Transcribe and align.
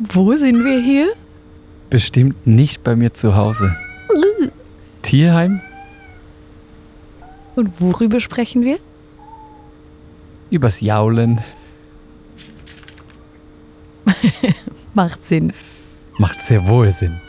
Wo 0.00 0.34
sind 0.34 0.64
wir 0.64 0.80
hier? 0.80 1.12
Bestimmt 1.90 2.46
nicht 2.46 2.82
bei 2.82 2.96
mir 2.96 3.12
zu 3.12 3.36
Hause. 3.36 3.76
Tierheim? 5.02 5.60
Und 7.54 7.80
worüber 7.80 8.20
sprechen 8.20 8.62
wir? 8.62 8.78
Übers 10.48 10.80
Jaulen. 10.80 11.42
Macht 14.94 15.22
Sinn. 15.22 15.52
Macht 16.18 16.40
sehr 16.40 16.66
wohl 16.66 16.90
Sinn. 16.90 17.20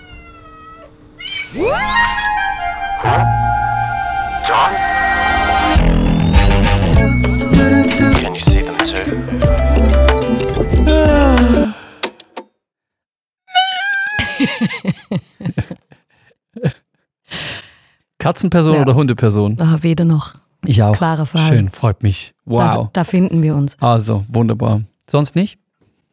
Katzenperson 18.21 18.75
Ja. 18.75 18.81
oder 18.83 18.93
Hundeperson? 18.93 19.57
Ah, 19.59 19.79
weder 19.81 20.05
noch. 20.05 20.35
Ich 20.63 20.83
auch. 20.83 20.95
Klarer 20.95 21.25
Fall. 21.25 21.41
Schön, 21.41 21.69
freut 21.71 22.03
mich. 22.03 22.33
Da, 22.45 22.75
Wow. 22.77 22.89
da 22.93 23.03
finden 23.03 23.41
wir 23.41 23.55
uns. 23.55 23.75
Also, 23.79 24.23
wunderbar. 24.27 24.83
Sonst 25.09 25.35
nicht? 25.35 25.57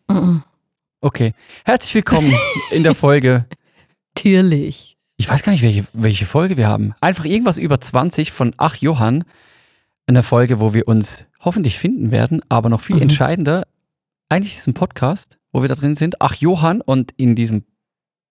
Mhm. 0.09 0.43
Okay. 1.03 1.35
Herzlich 1.67 1.95
willkommen 1.95 2.33
in 2.71 2.83
der 2.83 2.95
Folge. 2.95 3.45
Natürlich. 4.17 4.97
Ich 5.19 5.29
weiß 5.29 5.43
gar 5.43 5.53
nicht, 5.53 5.61
welche, 5.61 5.85
welche 5.93 6.25
Folge 6.25 6.57
wir 6.57 6.67
haben. 6.67 6.95
Einfach 7.03 7.27
irgendwas 7.27 7.59
über 7.59 7.79
20 7.79 8.33
von 8.33 8.55
Ach 8.57 8.77
Johann. 8.77 9.25
Eine 10.07 10.23
Folge, 10.23 10.61
wo 10.61 10.73
wir 10.73 10.89
uns 10.89 11.27
hoffentlich 11.41 11.79
finden 11.79 12.11
werden, 12.11 12.41
aber 12.49 12.71
noch 12.71 12.81
viel 12.81 12.97
Mhm. 12.97 13.03
entscheidender. 13.03 13.65
Eigentlich 14.31 14.55
ist 14.55 14.61
es 14.63 14.67
ein 14.67 14.73
Podcast, 14.75 15.39
wo 15.53 15.61
wir 15.61 15.69
da 15.69 15.75
drin 15.75 15.95
sind. 15.95 16.23
Ach 16.23 16.35
Johann 16.35 16.81
und 16.81 17.13
in 17.19 17.35
diesem 17.35 17.65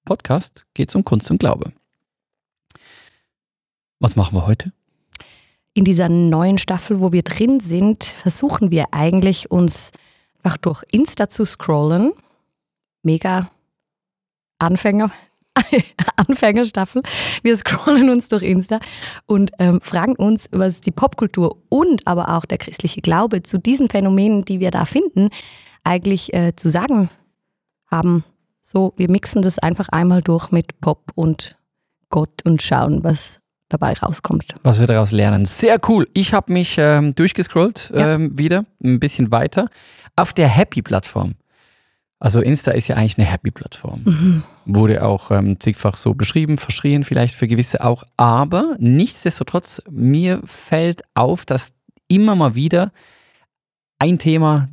Podcast 0.04 0.66
geht 0.74 0.90
es 0.90 0.96
um 0.96 1.04
Kunst 1.04 1.30
und 1.30 1.38
Glaube. 1.40 1.74
Was 4.00 4.16
machen 4.16 4.36
wir 4.36 4.46
heute? 4.46 4.72
In 5.74 5.84
dieser 5.84 6.10
neuen 6.10 6.58
Staffel, 6.58 7.00
wo 7.00 7.12
wir 7.12 7.24
drin 7.24 7.60
sind, 7.60 8.04
versuchen 8.04 8.72
wir 8.72 8.86
eigentlich 8.92 9.52
uns 9.52 9.92
einfach 10.44 10.58
durch 10.58 10.84
Insta 10.92 11.30
zu 11.30 11.46
scrollen. 11.46 12.14
Mega 13.04 13.50
Anfänger. 14.60 15.12
Anfängerstaffel. 16.16 17.02
Wir 17.42 17.58
scrollen 17.58 18.10
uns 18.10 18.30
durch 18.30 18.44
Insta 18.44 18.80
und 19.26 19.52
ähm, 19.60 19.82
fragen 19.82 20.16
uns, 20.16 20.48
was 20.52 20.82
die 20.82 20.92
Popkultur 20.92 21.58
und 21.70 22.06
aber 22.06 22.36
auch 22.36 22.46
der 22.46 22.60
christliche 22.60 23.02
Glaube 23.02 23.44
zu 23.44 23.58
diesen 23.58 23.90
Phänomenen, 23.90 24.46
die 24.46 24.60
wir 24.60 24.72
da 24.72 24.86
finden, 24.86 25.30
eigentlich 25.84 26.34
äh, 26.34 26.56
zu 26.56 26.70
sagen 26.70 27.10
haben. 27.90 28.24
So, 28.62 28.94
wir 28.98 29.10
mixen 29.10 29.42
das 29.42 29.58
einfach 29.60 29.90
einmal 29.90 30.22
durch 30.22 30.52
mit 30.52 30.80
Pop 30.82 31.12
und 31.16 31.58
Gott 32.10 32.44
und 32.44 32.62
schauen, 32.62 33.04
was 33.04 33.40
dabei 33.70 33.94
rauskommt. 33.94 34.56
Was 34.64 34.80
wir 34.80 34.88
daraus 34.88 35.12
lernen. 35.12 35.46
Sehr 35.46 35.80
cool. 35.88 36.06
Ich 36.14 36.34
habe 36.34 36.54
mich 36.54 36.76
ähm, 36.78 37.16
durchgescrollt 37.16 37.92
Ja. 37.94 38.14
ähm, 38.16 38.38
wieder, 38.38 38.66
ein 38.84 39.00
bisschen 39.00 39.32
weiter, 39.32 39.68
auf 40.16 40.34
der 40.34 40.48
Happy-Plattform. 40.48 41.36
Also 42.20 42.42
Insta 42.42 42.72
ist 42.72 42.88
ja 42.88 42.96
eigentlich 42.96 43.18
eine 43.20 43.28
Happy-Plattform. 43.28 44.02
Mhm. 44.06 44.44
Wurde 44.66 45.04
auch 45.06 45.30
ähm, 45.30 45.60
zigfach 45.60 45.96
so 45.96 46.16
beschrieben, 46.16 46.58
verschrien 46.58 47.04
vielleicht 47.04 47.36
für 47.36 47.48
gewisse 47.48 47.84
auch. 47.84 48.04
Aber 48.18 48.76
nichtsdestotrotz, 48.80 49.84
mir 49.90 50.42
fällt 50.46 51.04
auf, 51.14 51.46
dass 51.46 51.74
immer 52.08 52.36
mal 52.36 52.56
wieder 52.56 52.92
ein 54.00 54.18
Thema 54.18 54.68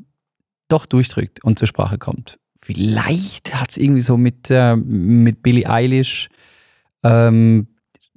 doch 0.69 0.87
durchdrückt 0.87 1.45
und 1.45 1.59
zur 1.59 1.69
Sprache 1.69 1.99
kommt. 1.99 2.39
Vielleicht 2.57 3.55
hat 3.55 3.71
es 3.71 3.77
irgendwie 3.77 4.01
so 4.01 4.17
mit, 4.17 4.51
äh, 4.51 4.75
mit 4.77 5.43
Billie 5.43 5.69
Eilish 5.69 6.29
ähm, 7.03 7.67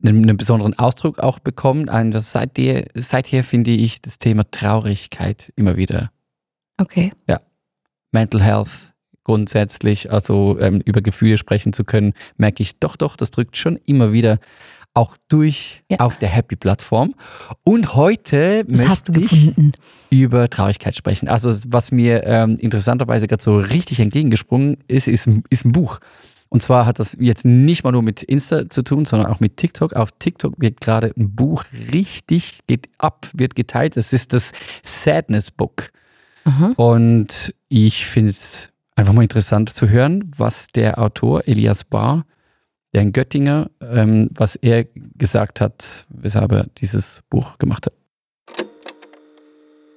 einen, 0.04 0.24
einen 0.24 0.38
besonderen 0.38 0.78
Ausdruck 0.78 1.20
auch 1.20 1.40
bekommen. 1.40 1.88
Das 2.12 2.32
seither, 2.32 2.86
seither 2.96 3.44
finde 3.44 3.72
ich 3.72 4.02
das 4.02 4.20
Thema 4.20 4.50
Traurigkeit 4.50 5.52
immer 5.56 5.78
wieder. 5.78 6.12
Okay. 6.78 7.12
Mental 8.12 8.42
Health 8.42 8.94
grundsätzlich, 9.24 10.12
also 10.12 10.58
ähm, 10.60 10.82
über 10.86 11.02
Gefühle 11.02 11.38
sprechen 11.38 11.74
zu 11.74 11.84
können, 11.84 12.14
merke 12.38 12.64
ich 12.64 12.80
doch, 12.80 12.96
doch, 12.96 13.18
das 13.18 13.30
drückt 13.30 13.58
schon 13.58 13.76
immer 13.86 14.14
wieder 14.14 14.40
auch 14.94 15.16
durch 15.28 15.84
Ja. 15.92 16.00
auf 16.00 16.18
der 16.18 16.30
Happy-Plattform. 16.30 17.14
Und 17.64 17.94
heute 17.94 18.64
du 18.64 18.78
möchte 18.78 19.12
ich 19.20 19.30
gefunden? 19.30 19.74
über 20.10 20.50
Traurigkeit 20.50 20.96
sprechen. 20.96 21.28
Also 21.28 21.52
was 21.68 21.92
mir 21.92 22.24
ähm, 22.24 22.58
interessanterweise 22.58 23.28
gerade 23.28 23.44
so 23.44 23.58
richtig 23.58 24.00
entgegengesprungen 24.00 24.78
ist, 24.88 25.08
ist, 25.08 25.30
ist 25.50 25.66
ein 25.66 25.72
Buch. 25.74 26.00
Und 26.50 26.64
zwar 26.64 26.86
hat 26.86 27.00
das 27.00 27.18
jetzt 27.20 27.46
nicht 27.46 27.84
mal 27.84 27.92
nur 27.92 28.04
mit 28.04 28.24
Insta 28.24 28.70
zu 28.70 28.82
tun, 28.82 29.06
sondern 29.06 29.32
auch 29.32 29.40
mit 29.40 29.58
TikTok. 29.58 29.94
Auf 29.94 30.10
TikTok 30.18 30.54
wird 30.58 30.82
gerade 30.82 31.14
ein 31.18 31.36
Buch 31.36 31.66
richtig 31.94 32.60
geht 32.68 32.88
ab, 32.98 33.28
wird 33.34 33.56
geteilt. 33.56 33.98
Das 33.98 34.14
ist 34.14 34.34
das 34.34 34.52
Sadness 34.84 35.52
Book. 35.52 35.90
Aha. 36.46 36.74
Und 36.78 37.54
ich 37.68 38.06
finde 38.06 38.32
es 38.32 38.70
einfach 38.96 39.14
mal 39.14 39.24
interessant 39.24 39.70
zu 39.70 39.90
hören, 39.90 40.32
was 40.38 40.68
der 40.68 41.00
Autor 41.00 41.48
Elias 41.48 41.84
Barr, 41.84 42.26
der 42.94 43.02
in 43.02 43.12
Göttinger, 43.12 43.70
ähm, 43.82 44.30
was 44.34 44.56
er 44.56 44.86
gesagt 45.16 45.60
hat, 45.60 46.06
weshalb 46.10 46.52
er 46.54 46.68
dieses 46.78 47.22
Buch 47.30 47.58
gemacht 47.58 47.86
hat. 47.86 47.94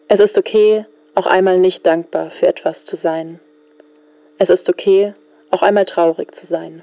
Es 0.08 0.18
ist 0.18 0.36
okay, 0.36 0.84
auch 1.14 1.26
einmal 1.26 1.60
nicht 1.60 1.86
dankbar 1.86 2.30
für 2.32 2.48
etwas 2.48 2.84
zu 2.84 2.96
sein. 2.96 3.38
Es 4.38 4.50
ist 4.50 4.68
okay, 4.68 5.14
auch 5.50 5.62
einmal 5.62 5.84
traurig 5.84 6.34
zu 6.34 6.46
sein. 6.46 6.82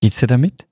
Geht's 0.00 0.20
dir 0.20 0.26
damit? 0.26 0.66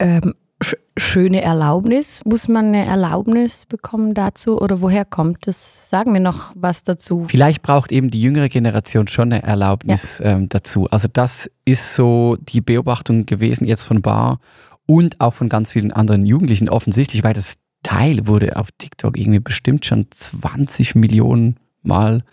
Ähm, 0.00 0.34
sch 0.62 0.74
schöne 0.96 1.40
Erlaubnis. 1.42 2.22
Muss 2.24 2.48
man 2.48 2.66
eine 2.66 2.84
Erlaubnis 2.84 3.66
bekommen 3.66 4.14
dazu 4.14 4.60
oder 4.60 4.80
woher 4.80 5.04
kommt 5.04 5.46
das? 5.46 5.88
Sagen 5.88 6.12
wir 6.12 6.20
noch 6.20 6.52
was 6.56 6.82
dazu. 6.82 7.24
Vielleicht 7.28 7.62
braucht 7.62 7.92
eben 7.92 8.10
die 8.10 8.20
jüngere 8.20 8.48
Generation 8.48 9.06
schon 9.06 9.32
eine 9.32 9.42
Erlaubnis 9.42 10.20
ähm, 10.22 10.48
dazu. 10.48 10.88
Also 10.90 11.08
das 11.12 11.48
ist 11.64 11.94
so 11.94 12.36
die 12.40 12.60
Beobachtung 12.60 13.24
gewesen 13.26 13.66
jetzt 13.66 13.84
von 13.84 14.02
Bar 14.02 14.40
und 14.86 15.20
auch 15.20 15.34
von 15.34 15.48
ganz 15.48 15.70
vielen 15.70 15.92
anderen 15.92 16.26
Jugendlichen 16.26 16.68
offensichtlich, 16.68 17.22
weil 17.22 17.34
das 17.34 17.56
Teil 17.82 18.26
wurde 18.26 18.56
auf 18.56 18.68
TikTok 18.76 19.16
irgendwie 19.16 19.40
bestimmt 19.40 19.86
schon 19.86 20.06
20 20.10 20.94
Millionen 20.94 21.56
Mal 21.84 22.24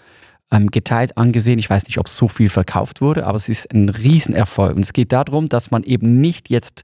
ähm, 0.51 0.67
geteilt 0.71 1.17
angesehen. 1.17 1.59
Ich 1.59 1.69
weiß 1.69 1.85
nicht, 1.87 1.97
ob 1.99 2.07
so 2.07 2.27
viel 2.27 2.49
verkauft 2.49 3.01
wurde, 3.01 3.25
aber 3.25 3.35
es 3.35 3.49
ist 3.49 3.71
ein 3.73 3.89
Riesenerfolg. 3.89 4.75
Und 4.75 4.81
es 4.81 4.93
geht 4.93 5.11
darum, 5.11 5.49
dass 5.49 5.71
man 5.71 5.83
eben 5.83 6.19
nicht 6.19 6.49
jetzt 6.49 6.83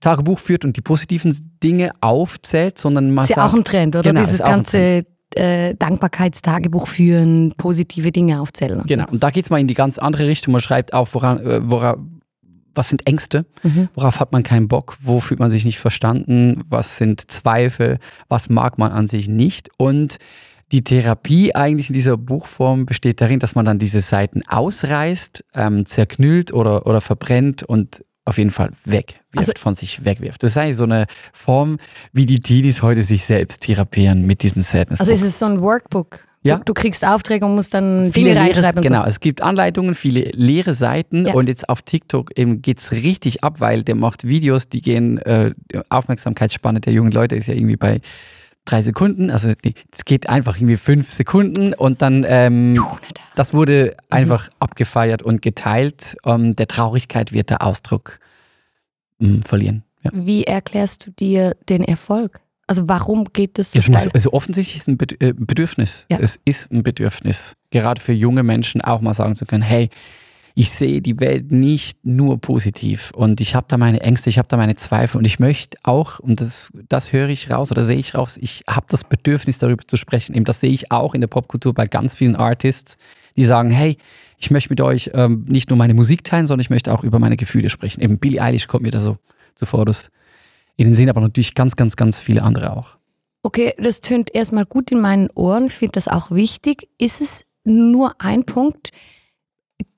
Tagebuch 0.00 0.38
führt 0.38 0.64
und 0.64 0.76
die 0.76 0.80
positiven 0.80 1.34
Dinge 1.62 1.90
aufzählt, 2.00 2.78
sondern 2.78 3.12
man 3.12 3.24
ist 3.24 3.30
ja 3.30 3.36
sagt, 3.36 3.50
auch 3.52 3.56
ein 3.56 3.64
Trend, 3.64 3.96
oder? 3.96 4.02
Genau, 4.10 4.20
Dieses 4.22 4.38
ganze 4.38 5.04
äh, 5.34 5.74
Dankbarkeitstagebuch 5.74 6.88
führen, 6.88 7.52
positive 7.56 8.10
Dinge 8.10 8.40
aufzählen. 8.40 8.80
Und 8.80 8.86
Genau, 8.88 9.06
und 9.10 9.22
da 9.22 9.30
geht 9.30 9.44
es 9.44 9.50
mal 9.50 9.60
in 9.60 9.66
die 9.68 9.74
ganz 9.74 9.98
andere 9.98 10.26
Richtung. 10.26 10.52
Man 10.52 10.60
schreibt 10.60 10.94
auf, 10.94 11.14
woran, 11.14 11.38
äh, 11.46 11.70
wora, 11.70 11.96
was 12.74 12.88
sind 12.88 13.06
Ängste, 13.06 13.44
Mhm. 13.62 13.88
worauf 13.94 14.20
hat 14.20 14.32
man 14.32 14.42
keinen 14.42 14.68
Bock, 14.68 14.96
wo 15.02 15.20
fühlt 15.20 15.38
man 15.40 15.50
sich 15.50 15.64
nicht 15.64 15.78
verstanden, 15.78 16.62
was 16.68 16.96
sind 16.98 17.30
Zweifel, 17.30 17.98
was 18.28 18.48
mag 18.48 18.78
man 18.78 18.92
an 18.92 19.06
sich 19.06 19.28
nicht. 19.28 19.68
Und 19.76 20.16
die 20.72 20.82
Therapie 20.84 21.54
eigentlich 21.54 21.88
in 21.90 21.94
dieser 21.94 22.16
Buchform 22.16 22.86
besteht 22.86 23.20
darin, 23.20 23.38
dass 23.40 23.54
man 23.54 23.64
dann 23.64 23.78
diese 23.78 24.00
Seiten 24.00 24.42
ausreißt, 24.46 25.44
ähm, 25.54 25.84
zerknüllt 25.86 26.52
oder, 26.52 26.86
oder 26.86 27.00
verbrennt 27.00 27.62
und 27.64 28.04
auf 28.24 28.38
jeden 28.38 28.50
Fall 28.50 28.70
wegwirft, 28.84 29.20
Also- 29.36 29.52
von 29.56 29.74
sich 29.74 30.04
wegwirft. 30.04 30.42
Das 30.42 30.52
ist 30.52 30.56
eigentlich 30.56 30.76
so 30.76 30.84
eine 30.84 31.06
Form, 31.32 31.78
wie 32.12 32.26
die 32.26 32.40
Teenies 32.40 32.82
heute 32.82 33.02
sich 33.02 33.24
selbst 33.24 33.62
therapieren 33.62 34.26
mit 34.26 34.42
diesem 34.42 34.62
Sadness. 34.62 35.00
Also 35.00 35.10
ist 35.10 35.22
es 35.22 35.38
so 35.38 35.46
ein 35.46 35.60
Workbook. 35.60 36.20
Ja. 36.42 36.56
Du, 36.58 36.64
du 36.66 36.74
kriegst 36.74 37.04
Aufträge 37.04 37.44
und 37.44 37.54
musst 37.54 37.74
dann 37.74 38.12
viele 38.12 38.30
Dinge 38.34 38.40
reinschreiben. 38.40 38.80
genau, 38.82 39.04
es 39.04 39.20
gibt 39.20 39.42
Anleitungen, 39.42 39.94
viele 39.94 40.30
leere 40.32 40.72
Seiten 40.72 41.26
Ja. 41.26 41.34
und 41.34 41.48
jetzt 41.48 41.68
auf 41.68 41.82
TikTok 41.82 42.30
eben 42.38 42.62
geht's 42.62 42.92
richtig 42.92 43.44
ab, 43.44 43.60
weil 43.60 43.82
der 43.82 43.94
macht 43.94 44.26
Videos, 44.26 44.68
die 44.68 44.80
gehen, 44.80 45.18
äh, 45.18 45.52
Aufmerksamkeitsspanne 45.90 46.80
der 46.80 46.92
jungen 46.94 47.12
Leute 47.12 47.36
ist 47.36 47.48
ja 47.48 47.54
irgendwie 47.54 47.76
bei 47.76 48.00
drei 48.70 48.82
Sekunden, 48.82 49.30
also 49.30 49.52
es 49.92 50.04
geht 50.04 50.28
einfach 50.28 50.56
irgendwie 50.56 50.76
fünf 50.76 51.10
Sekunden 51.12 51.74
und 51.74 52.02
dann, 52.02 52.24
ähm, 52.28 52.82
das 53.34 53.54
wurde 53.54 53.96
Mhm. 53.96 54.06
einfach 54.10 54.48
abgefeiert 54.58 55.22
und 55.22 55.42
geteilt. 55.42 56.16
Ähm, 56.24 56.56
der 56.56 56.68
Traurigkeit 56.68 57.32
wird 57.32 57.50
der 57.50 57.62
Ausdruck 57.62 58.18
mh, 59.18 59.42
verlieren. 59.46 59.84
Ja. 60.02 60.10
Wie 60.14 60.44
erklärst 60.44 61.06
du 61.06 61.10
dir 61.10 61.54
den 61.68 61.84
Erfolg? 61.84 62.40
Also 62.66 62.88
warum 62.88 63.24
geht 63.32 63.58
es 63.58 63.72
so 63.72 63.80
steil? 63.80 64.10
also 64.14 64.32
offensichtlich 64.32 64.76
ist 64.78 64.88
es 64.88 64.94
ein 64.94 64.98
äh, 65.18 65.32
Bedürfnis. 65.32 66.06
Ja. 66.08 66.18
Es 66.20 66.38
ist 66.44 66.70
ein 66.70 66.84
Bedürfnis. 66.84 67.54
Gerade 67.70 68.00
für 68.00 68.12
junge 68.12 68.44
Menschen 68.44 68.80
auch 68.80 69.00
mal 69.00 69.12
sagen 69.12 69.34
zu 69.34 69.44
können, 69.44 69.62
hey, 69.64 69.90
ich 70.54 70.70
sehe 70.70 71.00
die 71.00 71.18
Welt 71.20 71.52
nicht 71.52 72.04
nur 72.04 72.40
positiv 72.40 73.12
und 73.14 73.40
ich 73.40 73.54
habe 73.54 73.66
da 73.68 73.78
meine 73.78 74.00
Ängste, 74.00 74.30
ich 74.30 74.38
habe 74.38 74.48
da 74.48 74.56
meine 74.56 74.74
Zweifel 74.76 75.18
und 75.18 75.24
ich 75.24 75.38
möchte 75.38 75.78
auch, 75.82 76.18
und 76.18 76.40
das, 76.40 76.70
das 76.88 77.12
höre 77.12 77.28
ich 77.28 77.50
raus 77.50 77.70
oder 77.70 77.84
sehe 77.84 77.96
ich 77.96 78.14
raus, 78.14 78.38
ich 78.40 78.64
habe 78.68 78.86
das 78.88 79.04
Bedürfnis 79.04 79.58
darüber 79.58 79.86
zu 79.86 79.96
sprechen. 79.96 80.34
Eben 80.34 80.44
das 80.44 80.60
sehe 80.60 80.72
ich 80.72 80.90
auch 80.90 81.14
in 81.14 81.20
der 81.20 81.28
Popkultur 81.28 81.72
bei 81.74 81.86
ganz 81.86 82.14
vielen 82.14 82.36
Artists, 82.36 82.96
die 83.36 83.42
sagen, 83.42 83.70
hey, 83.70 83.96
ich 84.38 84.50
möchte 84.50 84.70
mit 84.70 84.80
euch 84.80 85.10
ähm, 85.14 85.44
nicht 85.48 85.70
nur 85.70 85.76
meine 85.76 85.94
Musik 85.94 86.24
teilen, 86.24 86.46
sondern 86.46 86.62
ich 86.62 86.70
möchte 86.70 86.92
auch 86.92 87.04
über 87.04 87.18
meine 87.18 87.36
Gefühle 87.36 87.70
sprechen. 87.70 88.00
Eben 88.00 88.18
Billie 88.18 88.40
Eilish 88.40 88.66
kommt 88.66 88.82
mir 88.82 88.90
da 88.90 89.00
so 89.00 89.18
zuvorderst 89.54 90.10
in 90.76 90.86
den 90.86 90.94
Sinn, 90.94 91.10
aber 91.10 91.20
natürlich 91.20 91.54
ganz, 91.54 91.76
ganz, 91.76 91.94
ganz 91.96 92.18
viele 92.18 92.42
andere 92.42 92.76
auch. 92.76 92.96
Okay, 93.42 93.74
das 93.78 94.00
tönt 94.00 94.34
erstmal 94.34 94.66
gut 94.66 94.90
in 94.90 95.00
meinen 95.00 95.28
Ohren, 95.34 95.70
finde 95.70 95.92
das 95.92 96.08
auch 96.08 96.30
wichtig. 96.30 96.88
Ist 96.98 97.20
es 97.20 97.44
nur 97.64 98.20
ein 98.20 98.44
Punkt? 98.44 98.90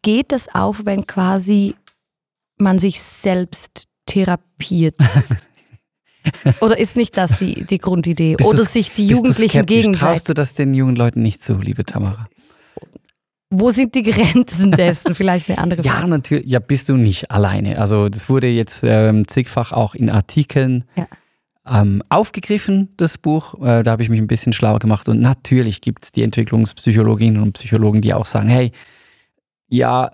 Geht 0.02 0.32
das 0.32 0.55
auf, 0.55 0.82
wenn 0.84 1.06
quasi 1.06 1.75
man 2.58 2.79
sich 2.79 3.00
selbst 3.00 3.84
therapiert? 4.06 4.94
Oder 6.61 6.79
ist 6.79 6.96
nicht 6.96 7.17
das 7.17 7.38
die, 7.38 7.64
die 7.64 7.79
Grundidee? 7.79 8.37
Bist 8.37 8.49
Oder 8.49 8.64
sich 8.64 8.93
die 8.93 9.06
Jugendlichen 9.08 9.67
gegenseitig. 9.67 10.00
Traust 10.00 10.29
du 10.29 10.34
das 10.34 10.55
den 10.55 10.73
jungen 10.75 10.94
Leuten 10.94 11.23
nicht 11.23 11.43
zu, 11.43 11.58
liebe 11.58 11.84
Tamara? 11.84 12.29
Wo 13.50 13.70
sind 13.70 13.94
die 13.94 14.02
Grenzen 14.02 14.70
dessen? 14.70 15.14
Vielleicht 15.14 15.49
eine 15.50 15.58
andere 15.58 15.82
Ja, 15.85 15.93
Frage. 15.94 16.08
natürlich. 16.08 16.46
Ja, 16.46 16.58
bist 16.61 16.88
du 16.88 16.96
nicht 16.96 17.31
alleine. 17.31 17.78
Also 17.78 18.08
das 18.08 18.28
wurde 18.28 18.46
jetzt 18.49 18.82
ähm, 18.85 19.26
zigfach 19.28 19.73
auch 19.73 19.94
in 19.94 20.08
Artikeln 20.08 20.85
Ja. 20.96 21.06
ähm, 21.69 22.02
aufgegriffen, 22.08 22.90
das 22.96 23.19
Buch. 23.19 23.61
Äh, 23.61 23.82
da 23.82 23.90
habe 23.90 24.02
ich 24.05 24.08
mich 24.08 24.20
ein 24.20 24.26
bisschen 24.28 24.52
schlauer 24.52 24.78
gemacht. 24.78 25.08
Und 25.08 25.20
natürlich 25.20 25.81
gibt 25.81 26.05
es 26.05 26.12
die 26.12 26.23
Entwicklungspsychologinnen 26.23 27.43
und 27.43 27.52
Psychologen, 27.55 28.00
die 28.00 28.14
auch 28.14 28.26
sagen, 28.26 28.49
hey, 28.49 28.70
ja, 29.73 30.11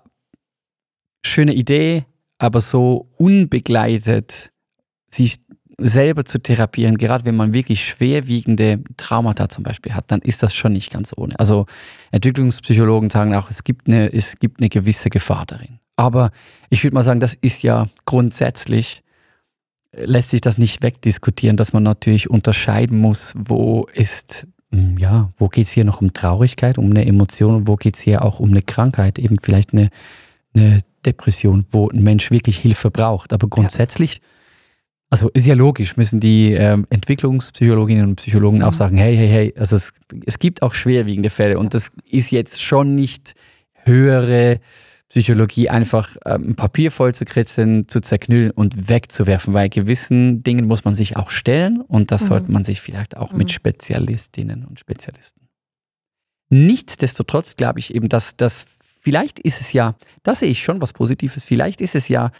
schöne 1.24 1.52
Idee, 1.52 2.04
aber 2.38 2.60
so 2.60 3.08
unbegleitet 3.16 4.52
sich 5.10 5.40
selber 5.80 6.24
zu 6.24 6.40
therapieren, 6.40 6.96
gerade 6.96 7.24
wenn 7.24 7.36
man 7.36 7.54
wirklich 7.54 7.84
schwerwiegende 7.84 8.82
Traumata 8.96 9.48
zum 9.48 9.64
Beispiel 9.64 9.94
hat, 9.94 10.10
dann 10.10 10.20
ist 10.20 10.42
das 10.42 10.54
schon 10.54 10.72
nicht 10.72 10.92
ganz 10.92 11.12
ohne. 11.16 11.38
Also 11.38 11.66
Entwicklungspsychologen 12.12 13.10
sagen 13.10 13.34
auch, 13.34 13.50
es 13.50 13.64
gibt 13.64 13.88
eine, 13.88 14.12
es 14.12 14.36
gibt 14.36 14.60
eine 14.60 14.68
gewisse 14.68 15.10
Gefahr 15.10 15.44
darin. 15.46 15.80
Aber 15.96 16.30
ich 16.70 16.82
würde 16.84 16.94
mal 16.94 17.04
sagen, 17.04 17.20
das 17.20 17.34
ist 17.34 17.62
ja 17.62 17.88
grundsätzlich, 18.04 19.02
äh, 19.92 20.04
lässt 20.04 20.30
sich 20.30 20.40
das 20.40 20.58
nicht 20.58 20.82
wegdiskutieren, 20.82 21.56
dass 21.56 21.72
man 21.72 21.82
natürlich 21.82 22.30
unterscheiden 22.30 22.98
muss, 22.98 23.34
wo 23.36 23.86
ist, 23.92 24.46
ja, 24.70 25.32
wo 25.38 25.48
geht 25.48 25.66
es 25.66 25.72
hier 25.72 25.84
noch 25.84 26.00
um 26.00 26.12
Traurigkeit, 26.12 26.78
um 26.78 26.90
eine 26.90 27.06
Emotion? 27.06 27.66
Wo 27.66 27.76
geht 27.76 27.96
es 27.96 28.02
hier 28.02 28.24
auch 28.24 28.40
um 28.40 28.50
eine 28.50 28.62
Krankheit, 28.62 29.18
eben 29.18 29.36
vielleicht 29.40 29.72
eine, 29.72 29.88
eine 30.54 30.82
Depression, 31.04 31.64
wo 31.70 31.88
ein 31.88 32.02
Mensch 32.02 32.30
wirklich 32.30 32.58
Hilfe 32.58 32.90
braucht. 32.90 33.32
Aber 33.32 33.48
grundsätzlich, 33.48 34.20
also 35.10 35.30
ist 35.30 35.46
ja 35.46 35.54
logisch, 35.54 35.96
müssen 35.96 36.20
die 36.20 36.52
ähm, 36.52 36.86
Entwicklungspsychologinnen 36.90 38.08
und 38.08 38.16
Psychologen 38.16 38.62
auch 38.62 38.74
sagen, 38.74 38.96
hey, 38.96 39.16
hey, 39.16 39.28
hey, 39.28 39.54
also 39.56 39.76
es, 39.76 39.94
es 40.26 40.38
gibt 40.38 40.62
auch 40.62 40.74
schwerwiegende 40.74 41.30
Fälle 41.30 41.58
und 41.58 41.74
das 41.74 41.92
ist 42.10 42.30
jetzt 42.30 42.62
schon 42.62 42.94
nicht 42.94 43.34
höhere 43.84 44.60
Psychologie, 45.08 45.70
einfach 45.70 46.16
ähm, 46.26 46.50
ein 46.50 46.54
Papier 46.54 46.90
voll 46.90 47.14
zu 47.14 47.24
kritzeln, 47.24 47.88
zu 47.88 48.00
zerknüllen 48.00 48.50
und 48.50 48.88
wegzuwerfen, 48.90 49.54
weil 49.54 49.68
gewissen 49.70 50.42
Dingen 50.42 50.66
muss 50.66 50.84
man 50.84 50.94
sich 50.94 51.16
auch 51.16 51.30
stellen 51.30 51.80
und 51.80 52.10
das 52.10 52.22
Mhm. 52.24 52.26
sollte 52.26 52.52
man 52.52 52.64
sich 52.64 52.80
vielleicht 52.80 53.16
auch 53.16 53.32
Mhm. 53.32 53.38
mit 53.38 53.50
Spezialistinnen 53.50 54.66
und 54.66 54.78
Spezialisten. 54.78 55.48
Nichtsdestotrotz 56.50 57.56
glaube 57.56 57.78
ich 57.78 57.94
eben, 57.94 58.08
dass 58.08 58.36
das, 58.36 58.64
vielleicht 58.80 59.38
ist 59.38 59.60
es 59.60 59.72
ja, 59.72 59.96
da 60.22 60.34
sehe 60.34 60.48
ich 60.50 60.62
schon 60.62 60.80
was 60.80 60.92
Positives, 60.92 61.44
vielleicht 61.44 61.80
ist 61.80 61.94
es 61.94 62.08
ja, 62.08 62.30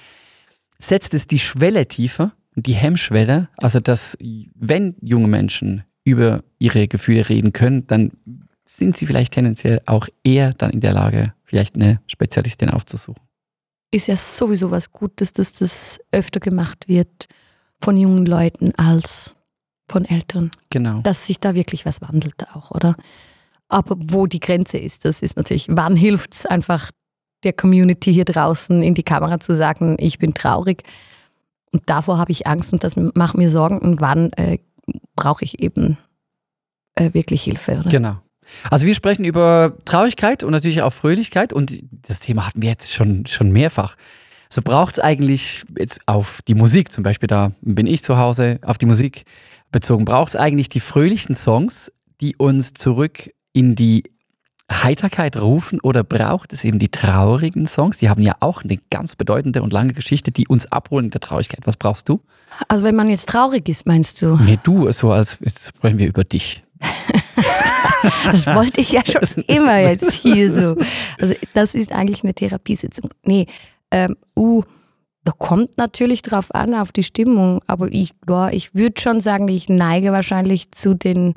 setzt 0.78 1.12
es 1.14 1.26
die 1.26 1.38
Schwelle 1.38 1.86
tiefer, 1.86 2.32
die 2.54 2.74
Hemmschwelle, 2.74 3.48
also 3.56 3.80
dass 3.80 4.16
wenn 4.54 4.94
junge 5.02 5.28
Menschen 5.28 5.84
über 6.04 6.42
ihre 6.58 6.88
Gefühle 6.88 7.28
reden 7.28 7.52
können, 7.52 7.86
dann 7.86 8.12
sind 8.64 8.96
sie 8.96 9.06
vielleicht 9.06 9.34
tendenziell 9.34 9.80
auch 9.86 10.08
eher 10.24 10.52
dann 10.54 10.70
in 10.70 10.80
der 10.80 10.92
Lage, 10.92 11.34
vielleicht 11.48 11.76
eine 11.76 12.00
Spezialistin 12.06 12.70
aufzusuchen. 12.70 13.22
Ist 13.90 14.06
ja 14.06 14.16
sowieso 14.16 14.70
was 14.70 14.92
Gutes, 14.92 15.32
dass 15.32 15.52
das 15.54 15.98
öfter 16.12 16.40
gemacht 16.40 16.88
wird 16.88 17.26
von 17.80 17.96
jungen 17.96 18.26
Leuten 18.26 18.74
als 18.74 19.34
von 19.88 20.04
Eltern. 20.04 20.50
Genau. 20.68 21.00
Dass 21.00 21.26
sich 21.26 21.40
da 21.40 21.54
wirklich 21.54 21.86
was 21.86 22.02
wandelt 22.02 22.34
auch, 22.54 22.70
oder? 22.70 22.94
Aber 23.68 23.96
wo 23.98 24.26
die 24.26 24.40
Grenze 24.40 24.76
ist, 24.76 25.06
das 25.06 25.22
ist 25.22 25.38
natürlich, 25.38 25.68
wann 25.70 25.96
hilft 25.96 26.34
es 26.34 26.46
einfach 26.46 26.90
der 27.44 27.54
Community 27.54 28.12
hier 28.12 28.26
draußen 28.26 28.82
in 28.82 28.94
die 28.94 29.02
Kamera 29.02 29.40
zu 29.40 29.54
sagen, 29.54 29.96
ich 29.98 30.18
bin 30.18 30.34
traurig. 30.34 30.82
Und 31.72 31.88
davor 31.88 32.18
habe 32.18 32.32
ich 32.32 32.46
Angst 32.46 32.72
und 32.74 32.84
das 32.84 32.96
macht 32.96 33.36
mir 33.36 33.48
Sorgen. 33.48 33.78
Und 33.78 34.00
wann 34.02 34.32
äh, 34.32 34.58
brauche 35.14 35.44
ich 35.44 35.62
eben 35.62 35.96
äh, 36.94 37.14
wirklich 37.14 37.42
Hilfe, 37.42 37.78
oder? 37.78 37.88
Genau. 37.88 38.18
Also 38.70 38.86
wir 38.86 38.94
sprechen 38.94 39.24
über 39.24 39.74
Traurigkeit 39.84 40.42
und 40.42 40.52
natürlich 40.52 40.82
auch 40.82 40.92
Fröhlichkeit 40.92 41.52
und 41.52 41.78
das 41.90 42.20
Thema 42.20 42.46
hatten 42.46 42.62
wir 42.62 42.70
jetzt 42.70 42.92
schon, 42.92 43.26
schon 43.26 43.50
mehrfach. 43.50 43.96
So 44.48 44.62
braucht 44.62 44.94
es 44.94 45.00
eigentlich 45.00 45.64
jetzt 45.78 46.00
auf 46.06 46.40
die 46.48 46.54
Musik, 46.54 46.92
zum 46.92 47.04
Beispiel 47.04 47.26
da 47.26 47.52
bin 47.60 47.86
ich 47.86 48.02
zu 48.02 48.16
Hause, 48.16 48.58
auf 48.62 48.78
die 48.78 48.86
Musik 48.86 49.24
bezogen, 49.70 50.04
braucht 50.04 50.30
es 50.30 50.36
eigentlich 50.36 50.68
die 50.68 50.80
fröhlichen 50.80 51.34
Songs, 51.34 51.92
die 52.20 52.36
uns 52.36 52.72
zurück 52.72 53.30
in 53.52 53.74
die 53.74 54.04
Heiterkeit 54.70 55.40
rufen 55.40 55.80
oder 55.80 56.04
braucht 56.04 56.52
es 56.52 56.64
eben 56.64 56.78
die 56.78 56.90
traurigen 56.90 57.66
Songs? 57.66 57.96
Die 57.98 58.10
haben 58.10 58.20
ja 58.20 58.36
auch 58.40 58.62
eine 58.64 58.76
ganz 58.90 59.16
bedeutende 59.16 59.62
und 59.62 59.72
lange 59.72 59.94
Geschichte, 59.94 60.30
die 60.30 60.46
uns 60.46 60.70
abholen 60.70 61.06
in 61.06 61.10
der 61.10 61.20
Traurigkeit. 61.20 61.60
Was 61.64 61.76
brauchst 61.76 62.08
du? 62.08 62.20
Also 62.68 62.84
wenn 62.84 62.94
man 62.94 63.08
jetzt 63.08 63.28
traurig 63.28 63.68
ist, 63.68 63.86
meinst 63.86 64.20
du? 64.20 64.36
Nee, 64.36 64.58
du, 64.62 64.90
so 64.92 65.10
als 65.10 65.38
jetzt 65.40 65.68
sprechen 65.68 65.98
wir 65.98 66.08
über 66.08 66.24
dich. 66.24 66.62
Das 68.24 68.46
wollte 68.46 68.80
ich 68.80 68.92
ja 68.92 69.02
schon 69.04 69.44
immer 69.46 69.78
jetzt 69.78 70.12
hier 70.12 70.52
so. 70.52 70.76
Also 71.20 71.34
das 71.54 71.74
ist 71.74 71.92
eigentlich 71.92 72.22
eine 72.22 72.34
Therapiesitzung. 72.34 73.10
Nee, 73.24 73.46
ähm, 73.90 74.16
uh, 74.36 74.62
da 75.24 75.32
kommt 75.36 75.76
natürlich 75.76 76.22
drauf 76.22 76.54
an, 76.54 76.74
auf 76.74 76.92
die 76.92 77.02
Stimmung. 77.02 77.60
Aber 77.66 77.88
ich, 77.90 78.12
boah, 78.24 78.50
ich 78.52 78.74
würde 78.74 79.00
schon 79.00 79.20
sagen, 79.20 79.48
ich 79.48 79.68
neige 79.68 80.12
wahrscheinlich 80.12 80.70
zu 80.72 80.94
den 80.94 81.34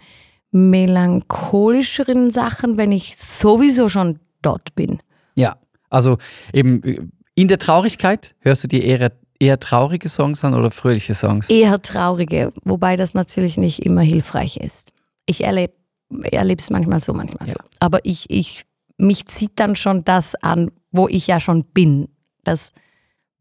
melancholischeren 0.51 2.31
Sachen, 2.31 2.77
wenn 2.77 2.91
ich 2.91 3.17
sowieso 3.17 3.89
schon 3.89 4.19
dort 4.41 4.75
bin. 4.75 4.99
Ja, 5.35 5.57
also 5.89 6.17
eben 6.53 6.83
äh, 6.83 7.01
in 7.35 7.47
der 7.47 7.57
Traurigkeit 7.57 8.35
hörst 8.39 8.63
du 8.63 8.67
dir 8.67 8.83
eher, 8.83 9.11
eher 9.39 9.59
traurige 9.59 10.09
Songs 10.09 10.43
an 10.43 10.53
oder 10.53 10.71
fröhliche 10.71 11.13
Songs? 11.13 11.49
Eher 11.49 11.81
traurige, 11.81 12.51
wobei 12.63 12.97
das 12.97 13.13
natürlich 13.13 13.57
nicht 13.57 13.79
immer 13.79 14.01
hilfreich 14.01 14.57
ist. 14.57 14.91
Ich 15.25 15.43
erlebe 15.43 15.73
es 16.11 16.69
manchmal 16.69 16.99
so, 16.99 17.13
manchmal 17.13 17.47
so. 17.47 17.57
Aber 17.79 17.99
ich, 18.03 18.29
ich, 18.29 18.65
mich 18.97 19.25
zieht 19.27 19.53
dann 19.55 19.75
schon 19.75 20.03
das 20.03 20.35
an, 20.35 20.71
wo 20.91 21.07
ich 21.07 21.27
ja 21.27 21.39
schon 21.39 21.63
bin. 21.63 22.09
Das 22.43 22.71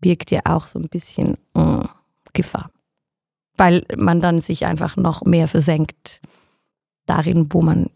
birgt 0.00 0.30
ja 0.30 0.40
auch 0.44 0.66
so 0.66 0.78
ein 0.78 0.88
bisschen 0.88 1.36
äh, 1.54 1.84
Gefahr. 2.32 2.70
Weil 3.56 3.84
man 3.96 4.20
dann 4.20 4.40
sich 4.40 4.64
einfach 4.64 4.96
noch 4.96 5.22
mehr 5.22 5.48
versenkt 5.48 6.20
darin, 7.06 7.48
wo 7.50 7.60
man, 7.60 7.90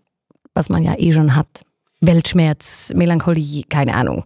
was 0.54 0.68
man 0.68 0.82
ja 0.82 0.98
eh 0.98 1.12
schon 1.12 1.34
hat. 1.34 1.64
Weltschmerz, 2.00 2.92
Melancholie, 2.94 3.62
keine 3.64 3.94
Ahnung. 3.94 4.24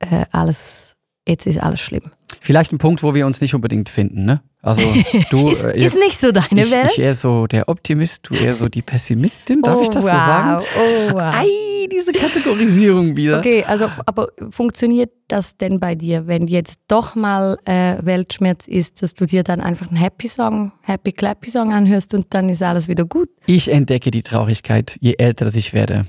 Äh, 0.00 0.26
alles, 0.30 0.96
jetzt 1.28 1.46
ist 1.46 1.58
alles 1.62 1.80
schlimm. 1.80 2.02
Vielleicht 2.40 2.72
ein 2.72 2.78
Punkt, 2.78 3.02
wo 3.02 3.14
wir 3.14 3.26
uns 3.26 3.40
nicht 3.40 3.54
unbedingt 3.54 3.88
finden, 3.88 4.24
ne? 4.24 4.42
Also 4.62 4.82
du 5.30 5.48
Ist, 5.48 5.64
äh, 5.64 5.76
ist 5.76 5.82
jetzt- 5.94 5.98
nicht 6.04 6.20
so 6.20 6.32
deine 6.32 6.62
ich, 6.62 6.70
Welt? 6.70 6.90
ich 6.92 6.98
eher 6.98 7.14
so 7.14 7.46
der 7.46 7.68
Optimist, 7.68 8.28
du 8.28 8.34
eher 8.34 8.54
so 8.56 8.68
die 8.68 8.82
Pessimistin, 8.82 9.62
darf 9.62 9.78
Oh, 9.78 9.82
ich 9.82 9.90
das 9.90 10.04
wow. 10.04 10.10
so 10.10 10.16
sagen? 10.16 10.62
Oh, 10.76 11.14
wow. 11.14 11.34
Ei, 11.34 11.86
diese 11.90 12.12
Kategorisierung 12.12 13.16
wieder. 13.16 13.38
Okay, 13.38 13.64
also 13.64 13.88
aber 14.06 14.28
funktioniert 14.50 15.10
das 15.28 15.56
denn 15.56 15.78
bei 15.80 15.94
dir, 15.94 16.26
wenn 16.26 16.46
jetzt 16.48 16.78
doch 16.88 17.14
mal 17.14 17.56
äh, 17.64 17.96
Weltschmerz 18.02 18.66
ist, 18.66 19.02
dass 19.02 19.14
du 19.14 19.26
dir 19.26 19.42
dann 19.42 19.60
einfach 19.60 19.88
einen 19.88 19.96
Happy 19.96 20.28
Song, 20.28 20.72
Happy 20.82 21.12
Clappy 21.12 21.50
Song 21.50 21.72
anhörst 21.72 22.12
und 22.14 22.26
dann 22.30 22.48
ist 22.48 22.62
alles 22.62 22.88
wieder 22.88 23.04
gut? 23.04 23.28
Ich 23.46 23.70
entdecke 23.70 24.10
die 24.10 24.22
Traurigkeit, 24.22 24.96
je 25.00 25.14
älter 25.18 25.54
ich 25.54 25.72
werde. 25.72 26.04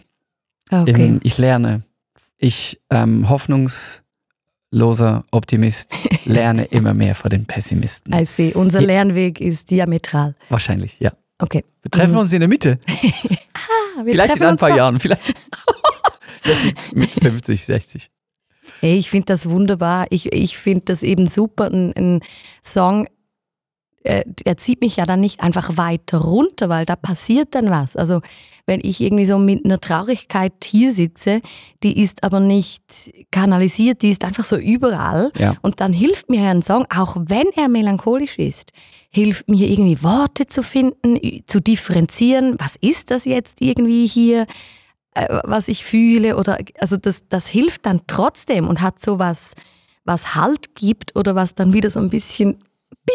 Okay. 0.72 0.90
Eben, 0.90 1.20
ich 1.24 1.38
lerne. 1.38 1.84
Ich, 2.38 2.80
ähm, 2.90 3.28
hoffnungsloser 4.72 5.26
Optimist, 5.32 5.96
lerne 6.26 6.66
immer 6.72 6.94
mehr 6.94 7.16
vor 7.16 7.30
den 7.30 7.46
Pessimisten. 7.46 8.14
I 8.14 8.26
see. 8.26 8.54
Unser. 8.54 8.82
Lernweg 8.82 9.40
ist 9.40 9.72
diametral. 9.72 10.36
Wahrscheinlich, 10.50 11.00
ja. 11.00 11.12
Okay. 11.40 11.64
Wir 11.82 11.92
treffen 11.92 12.18
uns 12.18 12.34
in 12.34 12.40
der 12.40 12.50
Mitte. 12.50 12.80
Ah, 13.98 14.04
Vielleicht 14.06 14.38
in 14.38 14.44
ein 14.44 14.56
paar 14.56 14.70
da. 14.70 14.78
Jahren. 14.78 15.00
Vielleicht, 15.00 15.22
Vielleicht 16.42 16.96
mit, 16.96 17.14
mit 17.16 17.34
50, 17.34 17.66
60. 17.66 18.10
Hey, 18.80 18.98
ich 18.98 19.10
finde 19.10 19.26
das 19.26 19.50
wunderbar. 19.50 20.08
Ich, 20.12 20.32
ich 20.32 20.58
finde 20.58 20.86
das 20.86 21.04
eben 21.04 21.28
super, 21.28 21.70
ein 21.70 22.22
Song 22.64 23.08
äh, 24.04 24.24
er 24.46 24.58
zieht 24.58 24.82
mich 24.82 24.96
ja 24.96 25.06
dann 25.06 25.20
nicht 25.20 25.42
einfach 25.42 25.78
weiter 25.78 26.20
runter, 26.20 26.70
weil 26.70 26.86
da 26.86 26.96
passiert 26.96 27.54
dann 27.56 27.70
was. 27.70 27.96
Also 27.96 28.22
wenn 28.66 28.80
ich 28.84 29.02
irgendwie 29.02 29.26
so 29.26 29.40
mit 29.40 29.66
einer 29.66 29.80
Traurigkeit 29.80 30.54
hier 30.64 30.94
sitze, 30.94 31.42
die 31.84 32.00
ist 32.00 32.24
aber 32.24 32.40
nicht 32.40 32.84
kanalisiert, 33.32 34.02
die 34.02 34.10
ist 34.10 34.24
einfach 34.24 34.46
so 34.46 34.56
überall. 34.58 35.32
Ja. 35.38 35.56
Und 35.62 35.82
dann 35.82 35.92
hilft 35.92 36.30
mir 36.30 36.44
ein 36.50 36.62
Song, 36.62 36.86
auch 36.96 37.18
wenn 37.20 37.48
er 37.56 37.68
melancholisch 37.68 38.38
ist, 38.38 38.72
hilft 39.10 39.50
mir 39.50 39.68
irgendwie 39.68 40.04
Worte 40.04 40.46
zu 40.46 40.62
finden, 40.62 41.20
zu 41.48 41.60
differenzieren. 41.60 42.56
Was 42.60 42.76
ist 42.80 43.12
das 43.12 43.26
jetzt 43.26 43.60
irgendwie 43.60 44.06
hier, 44.06 44.46
äh, 45.16 45.40
was 45.44 45.68
ich 45.68 45.84
fühle? 45.84 46.38
Oder 46.38 46.60
also 46.80 46.96
das, 46.96 47.28
das 47.28 47.48
hilft 47.48 47.86
dann 47.86 48.02
trotzdem 48.08 48.68
und 48.68 48.82
hat 48.82 49.00
so 49.00 49.18
was, 49.18 49.56
was 50.06 50.36
Halt 50.36 50.76
gibt 50.76 51.16
oder 51.16 51.36
was 51.36 51.56
dann 51.56 51.74
wieder 51.74 51.90
so 51.90 52.00
ein 52.00 52.10
bisschen 52.10 52.64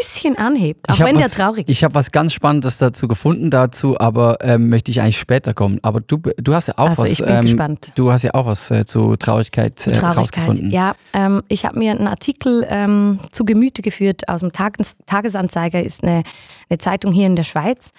bisschen 0.01 0.37
anhebt, 0.39 0.89
auch 0.89 0.99
wenn 1.01 1.17
der 1.17 1.27
was, 1.27 1.35
traurig 1.35 1.69
ist. 1.69 1.71
Ich 1.71 1.85
habe 1.85 1.95
was 1.95 2.13
ganz 2.13 2.33
Spannendes 2.33 2.79
dazu 2.79 3.09
gefunden, 3.09 3.51
dazu, 3.51 3.99
aber 3.99 4.39
ähm, 4.41 4.69
möchte 4.69 4.91
ich 4.91 5.01
eigentlich 5.01 5.19
später 5.19 5.55
kommen. 5.55 5.79
Aber 5.83 6.01
du, 6.01 6.19
du 6.37 6.55
hast 6.55 6.69
ja 6.69 6.75
auch 6.77 6.91
Also 6.91 7.03
was. 7.03 7.11
ich 7.11 7.19
bin 7.19 7.29
ähm, 7.35 7.43
gespannt. 7.43 7.93
Du 7.95 8.13
hast 8.13 8.23
ja 8.23 8.35
auch 8.35 8.47
was 8.47 8.71
äh, 8.71 8.85
zu 8.85 9.17
Traurigkeit, 9.17 9.87
äh, 9.87 9.93
Traurigkeit. 9.93 10.17
rausgefunden. 10.17 10.71
Ja, 10.71 10.95
ähm, 11.13 11.43
ich 11.49 11.65
habe 11.65 11.79
mir 11.79 11.93
einen 11.93 12.07
Artikel 12.09 12.67
ähm, 12.69 13.19
zu 13.31 13.45
Gemüte 13.45 13.83
geführt 13.83 14.29
aus 14.29 14.41
dem 14.41 14.53
Tages 14.53 14.97
Tagesanzeiger, 15.07 15.83
ist 15.83 16.03
eine, 16.03 16.23
eine 16.69 16.79
Zeitung 16.79 17.13
hier 17.13 17.27
in 17.27 17.37
der 17.37 17.45
Schweiz. 17.45 17.91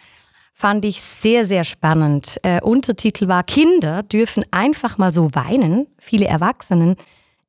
Fand 0.58 0.86
ich 0.86 1.02
sehr, 1.02 1.46
sehr 1.46 1.66
spannend. 1.66 2.40
Äh, 2.42 2.62
Untertitel 2.62 3.28
war 3.28 3.44
Kinder 3.44 4.04
dürfen 4.04 4.44
einfach 4.52 4.98
mal 4.98 5.12
so 5.12 5.36
weinen. 5.36 5.88
Viele 6.00 6.28
Erwachsenen, 6.28 6.96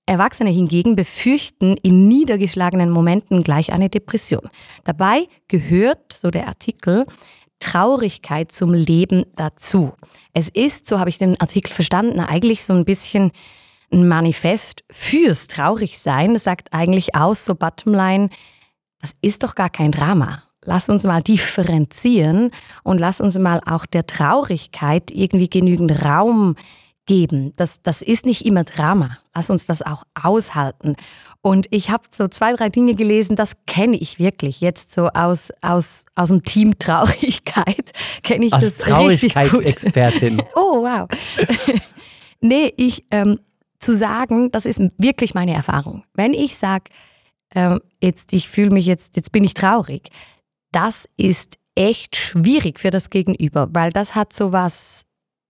Erwachsene 0.06 0.50
hingegen 0.50 0.94
befürchten 0.94 1.76
in 1.82 2.06
niedergeschlagenen 2.06 2.90
Momenten 2.90 3.42
gleich 3.42 3.72
eine 3.72 3.90
Depression. 3.90 4.48
Dabei 4.84 5.26
gehört, 5.48 6.12
so 6.12 6.30
der 6.30 6.46
Artikel, 6.46 7.06
Traurigkeit 7.58 8.52
zum 8.52 8.72
Leben 8.72 9.24
dazu. 9.34 9.92
Es 10.32 10.48
ist, 10.48 10.86
so 10.86 11.00
habe 11.00 11.10
ich 11.10 11.18
den 11.18 11.40
Artikel 11.40 11.72
verstanden, 11.72 12.20
eigentlich 12.20 12.64
so 12.64 12.72
ein 12.72 12.84
bisschen 12.84 13.32
ein 13.92 14.06
Manifest 14.06 14.84
fürs 14.92 15.48
Traurigsein. 15.48 16.34
Das 16.34 16.44
sagt 16.44 16.72
eigentlich 16.72 17.16
aus, 17.16 17.44
so 17.44 17.56
Bottomline, 17.56 18.28
das 19.00 19.14
ist 19.22 19.42
doch 19.42 19.56
gar 19.56 19.70
kein 19.70 19.90
Drama. 19.90 20.44
Lass 20.64 20.88
uns 20.88 21.04
mal 21.04 21.22
differenzieren 21.22 22.50
und 22.84 22.98
lass 22.98 23.20
uns 23.20 23.38
mal 23.38 23.60
auch 23.66 23.86
der 23.86 24.06
Traurigkeit 24.06 25.10
irgendwie 25.10 25.48
genügend 25.48 26.02
Raum 26.04 26.54
geben. 26.54 26.85
Das, 27.56 27.82
das 27.82 28.02
ist 28.02 28.26
nicht 28.26 28.44
immer 28.44 28.64
Drama. 28.64 29.18
Lass 29.34 29.50
uns 29.50 29.66
das 29.66 29.82
auch 29.82 30.04
aushalten. 30.20 30.96
Und 31.40 31.68
ich 31.70 31.90
habe 31.90 32.04
so 32.10 32.26
zwei, 32.26 32.52
drei 32.54 32.68
Dinge 32.68 32.94
gelesen, 32.94 33.36
das 33.36 33.52
kenne 33.66 33.96
ich 33.96 34.18
wirklich. 34.18 34.60
Jetzt 34.60 34.92
so 34.92 35.06
aus, 35.08 35.52
aus, 35.62 36.04
aus 36.16 36.28
dem 36.28 36.42
Team 36.42 36.78
Traurigkeit 36.78 37.92
kenne 38.24 38.46
ich 38.46 38.52
Als 38.52 38.76
das. 38.76 38.86
Traurigkeitsexpertin. 38.86 40.42
Oh, 40.56 40.82
wow. 40.82 41.08
nee, 42.40 42.72
ich, 42.76 43.04
ähm, 43.10 43.38
zu 43.78 43.94
sagen, 43.94 44.50
das 44.50 44.66
ist 44.66 44.80
wirklich 44.98 45.34
meine 45.34 45.54
Erfahrung. 45.54 46.02
Wenn 46.14 46.34
ich 46.34 46.56
sage, 46.56 46.84
ähm, 47.54 47.80
jetzt, 48.02 48.32
ich 48.32 48.48
fühle 48.48 48.70
mich 48.70 48.86
jetzt, 48.86 49.16
jetzt 49.16 49.30
bin 49.30 49.44
ich 49.44 49.54
traurig, 49.54 50.08
das 50.72 51.08
ist 51.16 51.56
echt 51.76 52.16
schwierig 52.16 52.80
für 52.80 52.90
das 52.90 53.10
Gegenüber, 53.10 53.68
weil 53.72 53.90
das 53.90 54.14
hat 54.14 54.32
so 54.32 54.52
was 54.52 55.02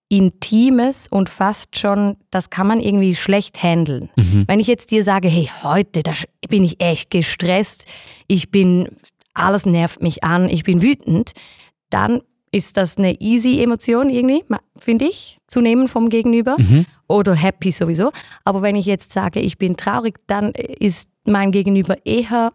Intimes 0.09 1.09
und 1.11 1.29
fast 1.29 1.77
schon, 1.77 2.17
das 2.31 2.51
kann 2.51 2.67
man 2.69 2.81
irgendwie 2.81 3.15
schlecht 3.17 3.63
handeln. 3.63 4.09
Wenn 4.47 4.61
ich 4.61 4.67
jetzt 4.69 4.91
dir 4.91 5.03
sage, 5.03 5.29
hey, 5.29 5.51
heute 5.63 6.03
da 6.03 6.13
bin 6.49 6.63
ich 6.65 6.81
echt 6.81 7.11
gestresst, 7.11 7.87
ich 8.29 8.51
bin, 8.51 8.89
alles 9.35 9.67
nervt 9.67 10.03
mich 10.03 10.23
an, 10.23 10.49
ich 10.49 10.63
bin 10.63 10.81
wütend, 10.81 11.33
dann 11.91 12.21
ist 12.53 12.77
das 12.77 12.97
eine 12.97 13.21
easy 13.21 13.61
Emotion 13.61 14.09
irgendwie, 14.09 14.45
finde 14.79 15.07
ich, 15.07 15.39
zu 15.49 15.61
nehmen 15.61 15.89
vom 15.89 16.09
Gegenüber. 16.09 16.57
Oder 17.09 17.35
happy 17.35 17.71
sowieso. 17.71 18.13
Aber 18.45 18.63
wenn 18.63 18.77
ich 18.77 18.87
jetzt 18.87 19.13
sage, 19.13 19.41
ich 19.41 19.59
bin 19.59 19.77
traurig, 19.77 20.19
dann 20.27 20.53
ist 20.53 21.09
mein 21.25 21.51
Gegenüber 21.51 21.97
eher 22.07 22.53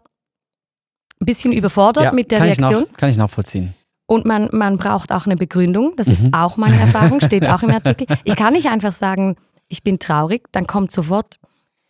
ein 1.20 1.26
bisschen 1.26 1.52
überfordert 1.52 2.14
mit 2.14 2.30
der 2.30 2.38
kann 2.38 2.48
Ich 2.48 2.58
Reaktion. 2.58 2.86
nach, 2.90 2.96
kann 2.96 3.10
ich 3.10 3.16
nachvollziehen. 3.16 3.74
Und 4.12 4.26
man, 4.26 4.48
man 4.52 4.76
braucht 4.76 5.10
auch 5.10 5.24
eine 5.26 5.36
Begründung. 5.36 5.94
Das 5.96 6.06
Mhm. 6.06 6.12
ist 6.12 6.24
auch 6.32 6.56
meine 6.58 6.78
Erfahrung, 6.78 7.20
steht 7.20 7.46
auch 7.46 7.62
im 7.62 7.70
Artikel. 7.80 8.06
Ich 8.24 8.36
kann 8.36 8.52
nicht 8.52 8.68
einfach 8.68 8.92
sagen, 8.92 9.36
ich 9.68 9.82
bin 9.82 9.98
traurig, 9.98 10.42
dann 10.52 10.66
kommt 10.66 10.92
sofort, 10.92 11.38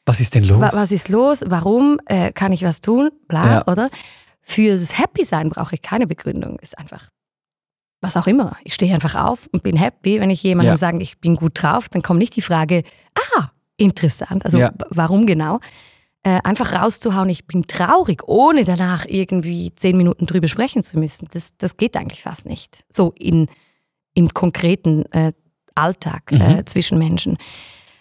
Was 0.06 0.20
ist 0.20 0.34
denn 0.36 0.44
los? 0.44 0.60
wa 0.60 0.70
was 0.72 0.92
ist 0.92 1.08
los, 1.08 1.42
warum, 1.46 1.98
äh, 2.06 2.30
kann 2.32 2.52
ich 2.52 2.62
was 2.62 2.80
tun, 2.80 3.10
bla, 3.26 3.46
Ja. 3.54 3.66
oder? 3.66 3.90
Fürs 4.40 4.98
Happy 4.98 5.24
sein 5.24 5.50
brauche 5.50 5.74
ich 5.74 5.82
keine 5.82 6.06
Begründung. 6.06 6.58
Ist 6.60 6.78
einfach, 6.78 7.08
was 8.00 8.16
auch 8.16 8.26
immer. 8.28 8.56
Ich 8.64 8.74
stehe 8.74 8.92
einfach 8.94 9.14
auf 9.16 9.48
und 9.52 9.62
bin 9.64 9.76
happy. 9.76 10.20
Wenn 10.20 10.30
ich 10.30 10.42
jemandem 10.44 10.74
Ja. 10.74 10.76
sage, 10.76 10.98
ich 11.00 11.18
bin 11.18 11.34
gut 11.36 11.60
drauf, 11.62 11.88
dann 11.88 12.02
kommt 12.02 12.18
nicht 12.20 12.36
die 12.36 12.42
Frage, 12.42 12.84
ah, 13.36 13.50
interessant, 13.76 14.44
also 14.44 14.58
Ja. 14.58 14.70
warum 14.90 15.26
genau? 15.26 15.58
Äh, 16.24 16.40
einfach 16.44 16.72
rauszuhauen, 16.72 17.28
ich 17.28 17.46
bin 17.46 17.66
traurig, 17.66 18.22
ohne 18.28 18.64
danach 18.64 19.06
irgendwie 19.08 19.74
zehn 19.74 19.96
Minuten 19.96 20.26
drüber 20.26 20.46
sprechen 20.46 20.84
zu 20.84 20.98
müssen, 20.98 21.26
das, 21.32 21.56
das 21.58 21.76
geht 21.76 21.96
eigentlich 21.96 22.22
fast 22.22 22.46
nicht. 22.46 22.84
So 22.90 23.12
in, 23.18 23.48
im 24.14 24.32
konkreten 24.32 25.04
äh, 25.10 25.32
Alltag 25.74 26.30
äh, 26.30 26.64
zwischen 26.64 26.98
Menschen. 26.98 27.38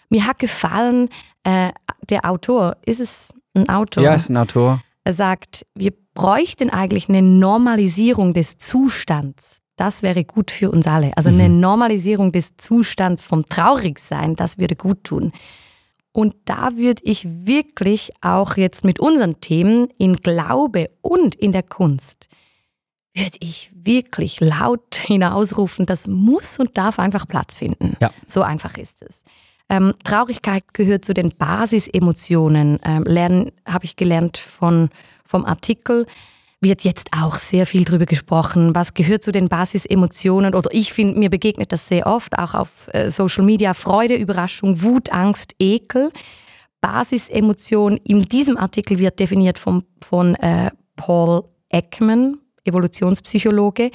Mir 0.08 0.26
hat 0.26 0.38
gefallen, 0.38 1.08
äh, 1.42 1.72
der 2.10 2.24
Autor, 2.24 2.76
ist 2.84 3.00
es 3.00 3.34
ein 3.54 3.68
Autor? 3.68 4.04
ja, 4.04 4.14
ist 4.14 4.28
ein 4.28 4.36
Autor. 4.36 4.82
Er 5.04 5.14
sagt, 5.14 5.66
wir 5.74 5.92
bräuchten 6.14 6.70
eigentlich 6.70 7.08
eine 7.08 7.22
Normalisierung 7.22 8.34
des 8.34 8.58
Zustands. 8.58 9.58
Das 9.76 10.02
wäre 10.02 10.24
gut 10.24 10.50
für 10.50 10.70
uns 10.70 10.86
alle. 10.86 11.16
Also 11.16 11.30
eine 11.30 11.48
Normalisierung 11.48 12.30
des 12.30 12.56
Zustands 12.56 13.22
vom 13.22 13.46
Traurigsein, 13.46 14.36
das 14.36 14.58
würde 14.58 14.76
gut 14.76 15.02
tun. 15.02 15.32
Und 16.12 16.34
da 16.44 16.76
würde 16.76 17.02
ich 17.04 17.26
wirklich 17.26 18.12
auch 18.20 18.56
jetzt 18.56 18.84
mit 18.84 19.00
unseren 19.00 19.40
Themen 19.40 19.88
in 19.96 20.16
Glaube 20.16 20.90
und 21.00 21.34
in 21.34 21.52
der 21.52 21.62
Kunst, 21.62 22.28
würde 23.14 23.38
ich 23.40 23.70
wirklich 23.74 24.40
laut 24.40 24.94
hinausrufen, 24.94 25.86
das 25.86 26.06
muss 26.06 26.58
und 26.58 26.76
darf 26.76 26.98
einfach 26.98 27.26
Platz 27.26 27.54
finden. 27.54 27.96
Ja. 28.00 28.10
So 28.26 28.42
einfach 28.42 28.76
ist 28.76 29.02
es. 29.02 29.24
Ähm, 29.68 29.94
Traurigkeit 30.04 30.74
gehört 30.74 31.04
zu 31.04 31.14
den 31.14 31.30
Basisemotionen. 31.30 32.78
Ähm, 32.84 33.04
lernen 33.04 33.52
habe 33.66 33.86
ich 33.86 33.96
gelernt 33.96 34.36
von, 34.36 34.90
vom 35.24 35.46
Artikel. 35.46 36.06
Wird 36.64 36.82
jetzt 36.84 37.08
auch 37.10 37.34
sehr 37.36 37.66
viel 37.66 37.84
drüber 37.84 38.06
gesprochen. 38.06 38.72
Was 38.74 38.94
gehört 38.94 39.24
zu 39.24 39.32
den 39.32 39.48
Basisemotionen? 39.48 40.54
Oder 40.54 40.70
ich 40.72 40.92
finde, 40.92 41.18
mir 41.18 41.28
begegnet 41.28 41.72
das 41.72 41.88
sehr 41.88 42.06
oft, 42.06 42.38
auch 42.38 42.54
auf 42.54 42.88
äh, 42.92 43.10
Social 43.10 43.44
Media. 43.44 43.74
Freude, 43.74 44.14
Überraschung, 44.14 44.80
Wut, 44.80 45.10
Angst, 45.12 45.54
Ekel. 45.58 46.10
Basisemotion 46.80 47.96
in 47.96 48.20
diesem 48.20 48.56
Artikel 48.56 48.98
wird 48.98 49.18
definiert 49.18 49.58
vom, 49.58 49.84
von 50.02 50.34
äh, 50.36 50.70
Paul 50.96 51.44
Ekman, 51.68 52.38
Evolutionspsychologe 52.64 53.90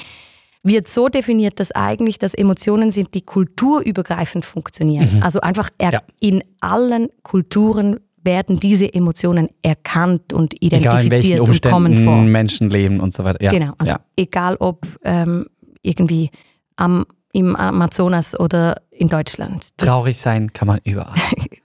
wird 0.63 0.87
so 0.87 1.07
definiert, 1.07 1.59
dass 1.61 1.71
eigentlich 1.71 2.17
das 2.17 2.33
Emotionen 2.33 2.91
sind, 2.91 3.13
die 3.13 3.21
kulturübergreifend 3.21 4.43
funktionieren. 4.43 5.21
Also 5.21 5.39
einfach 5.39 5.69
Ja. 5.81 6.01
in 6.19 6.43
allen 6.59 7.07
Kulturen 7.23 7.99
werden 8.27 8.59
diese 8.59 8.93
Emotionen 8.93 9.49
erkannt 9.63 10.33
und 10.33 10.53
identifiziert 10.61 11.39
und 11.39 11.61
kommen 11.63 12.03
vor. 12.03 12.21
Menschen 12.21 12.69
leben 12.69 12.99
und 12.99 13.13
so 13.13 13.23
weiter. 13.23 13.41
Ja. 13.41 13.51
Genau, 13.51 13.73
also 13.77 13.93
ja. 13.93 13.99
egal 14.17 14.57
ob 14.59 14.85
ähm, 15.03 15.47
irgendwie 15.81 16.29
am, 16.75 17.05
im 17.31 17.55
Amazonas 17.55 18.37
oder 18.39 18.81
in 18.91 19.07
Deutschland. 19.07 19.69
Das 19.77 19.87
Traurig 19.87 20.17
sein 20.17 20.51
kann 20.51 20.67
man 20.67 20.79
überall. 20.83 21.15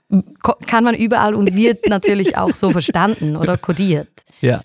kann 0.67 0.83
man 0.83 0.95
überall 0.95 1.35
und 1.35 1.53
wird 1.53 1.85
natürlich 1.89 2.37
auch 2.37 2.55
so 2.55 2.71
verstanden 2.71 3.35
oder 3.35 3.57
kodiert. 3.57 4.23
ja. 4.41 4.61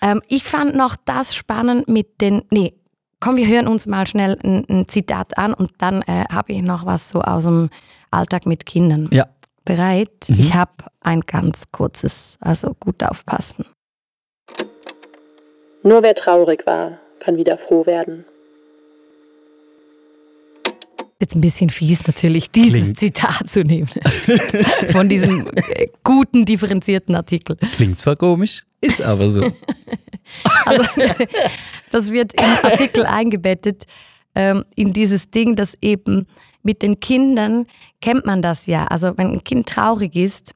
Ähm, 0.00 0.22
ich 0.28 0.44
fand 0.44 0.76
noch 0.76 0.94
das 1.06 1.34
spannend 1.34 1.88
mit 1.88 2.20
den. 2.20 2.42
Nee, 2.52 2.74
komm, 3.18 3.34
wir 3.34 3.48
hören 3.48 3.66
uns 3.66 3.88
mal 3.88 4.06
schnell 4.06 4.38
ein, 4.44 4.64
ein 4.68 4.88
Zitat 4.88 5.36
an 5.36 5.52
und 5.52 5.72
dann 5.78 6.02
äh, 6.02 6.24
habe 6.30 6.52
ich 6.52 6.62
noch 6.62 6.86
was 6.86 7.08
so 7.08 7.20
aus 7.20 7.46
dem 7.46 7.68
Alltag 8.12 8.46
mit 8.46 8.64
Kindern. 8.64 9.08
Ja. 9.10 9.26
Bereit? 9.68 10.08
Mhm. 10.28 10.36
Ich 10.38 10.54
habe 10.54 10.72
ein 11.00 11.20
ganz 11.20 11.64
kurzes, 11.70 12.38
also 12.40 12.74
gut 12.80 13.04
aufpassen. 13.04 13.66
Nur 15.82 16.02
wer 16.02 16.14
traurig 16.14 16.66
war, 16.66 16.98
kann 17.18 17.36
wieder 17.36 17.58
froh 17.58 17.84
werden. 17.84 18.24
Jetzt 21.20 21.34
ein 21.34 21.42
bisschen 21.42 21.68
fies 21.68 22.06
natürlich, 22.06 22.50
dieses 22.50 22.84
Klingt. 22.84 22.98
Zitat 22.98 23.50
zu 23.50 23.62
nehmen. 23.62 23.88
Von 24.90 25.10
diesem 25.10 25.48
äh, 25.54 25.88
guten, 26.02 26.46
differenzierten 26.46 27.14
Artikel. 27.14 27.56
Klingt 27.74 27.98
zwar 27.98 28.16
komisch, 28.16 28.64
ist 28.80 29.02
aber 29.02 29.30
so. 29.30 29.42
Also, 30.66 30.84
das 31.90 32.12
wird 32.12 32.34
im 32.34 32.44
Artikel 32.62 33.06
eingebettet 33.06 33.84
ähm, 34.34 34.66
in 34.76 34.92
dieses 34.92 35.30
Ding, 35.30 35.56
dass 35.56 35.72
eben 35.80 36.26
mit 36.62 36.82
den 36.82 37.00
Kindern 37.00 37.66
kennt 38.00 38.26
man 38.26 38.42
das 38.42 38.66
ja. 38.66 38.86
Also 38.86 39.16
wenn 39.16 39.32
ein 39.32 39.44
Kind 39.44 39.68
traurig 39.68 40.16
ist, 40.16 40.54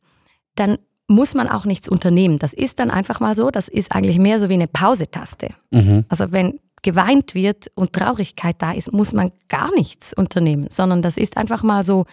dann 0.54 0.78
muss 1.08 1.34
man 1.34 1.48
auch 1.48 1.64
nichts 1.64 1.88
unternehmen. 1.88 2.38
Das 2.38 2.52
ist 2.52 2.78
dann 2.78 2.90
einfach 2.90 3.20
mal 3.20 3.36
so, 3.36 3.50
das 3.50 3.68
ist 3.68 3.92
eigentlich 3.92 4.18
mehr 4.18 4.38
so 4.40 4.48
wie 4.48 4.54
eine 4.54 4.68
Pausetaste. 4.68 5.50
Mhm. 5.70 6.04
Also 6.08 6.32
wenn 6.32 6.58
geweint 6.82 7.34
wird 7.34 7.70
und 7.74 7.92
Traurigkeit 7.92 8.56
da 8.58 8.72
ist, 8.72 8.92
muss 8.92 9.12
man 9.12 9.30
gar 9.48 9.72
nichts 9.74 10.12
unternehmen, 10.12 10.66
sondern 10.68 11.00
das 11.02 11.16
ist 11.16 11.36
einfach 11.36 11.62
mal 11.62 11.84
so 11.84 12.06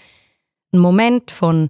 ein 0.74 0.80
Moment 0.80 1.32
von 1.32 1.70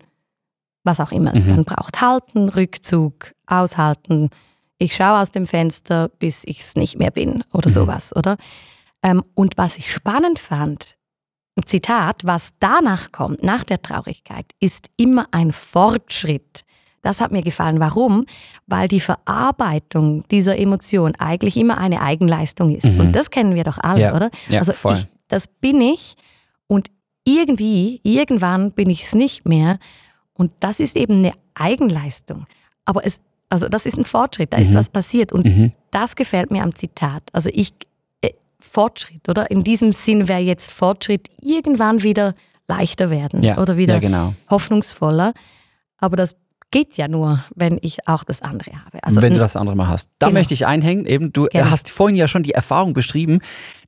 was 0.84 1.00
auch 1.00 1.12
immer 1.12 1.34
es 1.34 1.46
Mhm. 1.46 1.50
dann 1.50 1.64
braucht. 1.66 2.02
Halten, 2.02 2.50
Rückzug, 2.50 3.34
aushalten. 3.46 4.30
Ich 4.78 4.96
schaue 4.96 5.20
aus 5.20 5.32
dem 5.32 5.46
Fenster, 5.46 6.10
bis 6.20 6.44
ich 6.46 6.62
es 6.62 6.76
nicht 6.76 6.98
mehr 6.98 7.12
bin 7.12 7.44
oder 7.54 7.70
Mhm. 7.70 7.74
sowas, 7.74 8.16
oder? 8.16 8.38
Ähm, 9.04 9.24
und 9.34 9.58
was 9.58 9.78
ich 9.78 9.92
spannend 9.94 10.40
fand, 10.40 10.96
Zitat, 11.66 12.22
was 12.26 12.54
danach 12.60 13.12
kommt, 13.12 13.44
nach 13.44 13.64
der 13.64 13.82
Traurigkeit, 13.82 14.46
ist 14.60 14.90
immer 14.98 15.28
ein 15.32 15.52
Fortschritt. 15.52 16.62
Das 17.02 17.22
hat 17.22 17.32
mir 17.32 17.42
gefallen. 17.44 17.80
Warum? 17.80 18.26
Weil 18.68 18.88
die 18.88 19.00
Verarbeitung 19.00 20.28
dieser 20.30 20.58
Emotion 20.58 21.16
eigentlich 21.18 21.56
immer 21.58 21.78
eine 21.78 22.02
Eigenleistung 22.02 22.76
ist. 22.76 22.86
Mhm. 22.86 23.00
Und 23.00 23.12
das 23.16 23.30
kennen 23.32 23.56
wir 23.56 23.64
doch 23.64 23.78
alle, 23.80 24.02
Ja. 24.02 24.16
oder? 24.16 24.30
Ja, 24.50 24.60
also. 24.60 24.74
Ich, 24.92 25.08
das 25.28 25.48
bin 25.48 25.80
ich 25.82 26.16
und 26.68 26.90
irgendwie, 27.26 28.02
irgendwann 28.04 28.72
bin 28.72 28.90
ich 28.90 29.04
es 29.04 29.14
nicht 29.14 29.48
mehr. 29.48 29.80
Und 30.34 30.52
das 30.60 30.80
ist 30.80 30.96
eben 30.96 31.18
eine 31.20 31.34
Eigenleistung. 31.54 32.46
Aber 32.86 33.06
es, 33.06 33.22
also 33.50 33.70
das 33.70 33.86
ist 33.86 33.98
ein 33.98 34.06
Fortschritt, 34.06 34.54
da 34.54 34.58
ist 34.58 34.72
Mhm. 34.72 34.76
was 34.76 34.90
passiert. 34.90 35.32
Und 35.32 35.46
Mhm. 35.46 35.72
das 35.92 36.16
gefällt 36.16 36.52
mir 36.52 36.64
am 36.64 36.76
Zitat. 36.76 37.24
Also 37.34 37.50
ich, 37.54 37.74
Fortschritt, 38.60 39.28
oder? 39.30 39.50
In 39.52 39.64
diesem 39.64 39.92
Sinn 39.94 40.28
wäre 40.28 40.42
jetzt 40.42 40.72
Fortschritt 40.72 41.28
irgendwann 41.42 42.04
wieder 42.04 42.36
leichter 42.68 43.10
werden 43.10 43.42
Ja. 43.44 43.58
oder 43.58 43.78
wieder 43.78 43.96
ja, 43.96 44.00
genau. 44.00 44.34
hoffnungsvoller. 44.50 45.34
Aber 45.98 46.16
das 46.18 46.36
geht 46.72 46.98
ja 46.98 47.08
nur, 47.08 47.44
wenn 47.56 47.80
ich 47.82 48.08
auch 48.08 48.24
das 48.24 48.44
andere 48.44 48.70
habe. 48.86 49.00
Also 49.04 49.24
wenn 49.24 49.34
du 49.34 49.40
das 49.40 49.56
andere 49.56 49.76
mal 49.76 49.88
hast. 49.88 50.12
Da 50.20 50.28
Genau. 50.28 50.38
möchte 50.40 50.54
ich 50.54 50.68
einhängen, 50.68 51.08
eben, 51.08 51.34
du 51.34 51.48
Genau. 51.52 51.72
hast 51.72 51.90
vorhin 51.90 52.16
ja 52.16 52.28
schon 52.28 52.44
die 52.44 52.52
Erfahrung 52.52 52.94
beschrieben, 52.94 53.40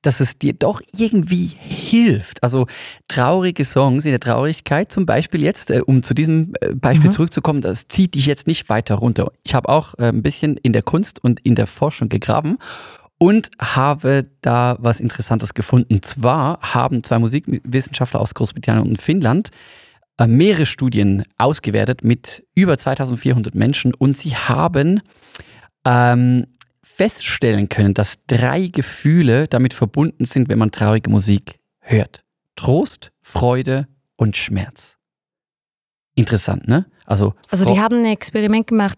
dass 0.02 0.20
es 0.20 0.40
dir 0.40 0.54
doch 0.54 0.82
irgendwie 0.98 1.52
hilft. 1.60 2.42
Also 2.42 2.66
traurige 3.08 3.66
Songs 3.66 4.06
in 4.06 4.12
der 4.12 4.20
Traurigkeit, 4.20 4.92
zum 4.92 5.06
Beispiel 5.06 5.44
jetzt, 5.44 5.70
äh, 5.70 5.82
um 5.86 6.02
zu 6.02 6.16
diesem 6.16 6.54
äh, 6.60 6.74
Beispiel 6.74 7.10
Mhm. 7.12 7.14
zurückzukommen, 7.14 7.62
das 7.62 7.88
zieht 7.88 8.16
dich 8.16 8.26
jetzt 8.26 8.48
nicht 8.48 8.68
weiter 8.68 8.96
runter. 8.96 9.32
Ich 9.44 9.54
habe 9.54 9.70
auch 9.70 9.94
ein 9.96 10.24
bisschen 10.24 10.58
in 10.58 10.74
der 10.74 10.82
Kunst 10.82 11.24
und 11.24 11.40
in 11.42 11.54
der 11.54 11.68
Forschung 11.68 12.10
gegraben 12.10 12.58
und 13.22 13.52
habe 13.62 14.32
da 14.42 14.78
was 14.80 15.00
Interessantes 15.00 15.54
gefunden. 15.54 16.02
Zwar 16.02 16.60
haben 16.60 17.04
zwei 17.04 17.20
Musikwissenschaftler 17.20 18.20
aus 18.20 18.34
Großbritannien 18.34 18.90
und 18.90 19.00
Finnland 19.00 19.52
äh, 20.18 20.26
mehrere 20.26 20.66
Studien 20.66 21.24
ausgewertet 21.38 22.04
mit 22.04 22.44
über 22.56 22.80
2400 22.80 23.54
Menschen 23.54 23.94
und 23.94 24.18
sie 24.18 24.32
haben 24.36 25.02
ähm, 25.86 26.48
feststellen 26.82 27.70
können, 27.70 27.94
dass 27.94 28.26
drei 28.26 28.70
Gefühle 28.70 29.48
damit 29.48 29.76
verbunden 29.76 30.26
sind, 30.26 30.50
wenn 30.50 30.58
man 30.58 30.72
traurige 30.72 31.12
Musik 31.12 31.60
hört. 31.80 32.24
Trost, 32.56 33.12
Freude 33.22 33.88
und 34.16 34.36
Schmerz. 34.36 34.98
Interessant, 36.16 36.68
ne? 36.68 36.88
Also, 37.06 37.36
also 37.50 37.66
die 37.66 37.80
haben 37.80 37.98
ein 37.98 38.14
Experiment 38.14 38.66
gemacht, 38.66 38.98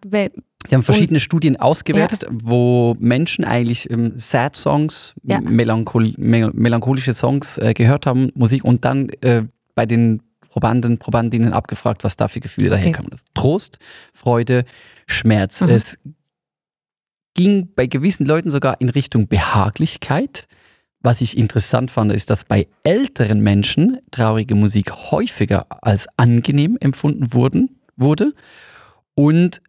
Sie 0.68 0.76
haben 0.76 0.84
verschiedene 0.84 1.20
Studien 1.20 1.58
ausgewertet, 1.58 2.26
wo 2.32 2.96
Menschen 3.00 3.44
eigentlich 3.44 3.90
ähm, 3.92 4.14
Sad 4.16 4.56
Songs, 4.56 5.14
Ja. 5.24 5.42
melanchol 5.42 6.14
mel 6.18 6.52
melancholische 6.54 7.14
Songs 7.14 7.58
äh, 7.58 7.74
gehört 7.74 8.06
haben, 8.06 8.32
Musik 8.36 8.64
und 8.64 8.86
dann 8.86 9.10
äh, 9.22 9.44
bei 9.76 9.86
den 9.86 10.22
Probanden, 10.48 11.00
Probandinnen 11.00 11.52
abgefragt, 11.52 12.04
was 12.04 12.16
da 12.16 12.28
für 12.28 12.40
Gefühle 12.40 12.76
Okay. 12.76 12.94
ist 13.12 13.26
Trost, 13.34 13.80
Freude, 14.14 14.66
Schmerz. 15.08 15.62
Mhm. 15.62 15.70
Es 15.70 15.98
ging 17.34 17.70
bei 17.76 17.88
gewissen 17.88 18.26
Leuten 18.26 18.50
sogar 18.50 18.80
in 18.80 18.90
Richtung 18.90 19.28
Behaglichkeit. 19.28 20.46
Was 21.02 21.20
ich 21.22 21.38
interessant 21.38 21.92
fand, 21.92 22.14
ist, 22.14 22.30
dass 22.30 22.46
bei 22.46 22.68
älteren 22.84 23.42
Menschen 23.42 24.00
traurige 24.12 24.56
Musik 24.56 24.92
häufiger 25.12 25.66
als 25.84 26.08
angenehm 26.18 26.78
empfunden 26.80 27.34
wurden, 27.34 27.80
wurde. 27.98 28.34
Und 29.16 29.62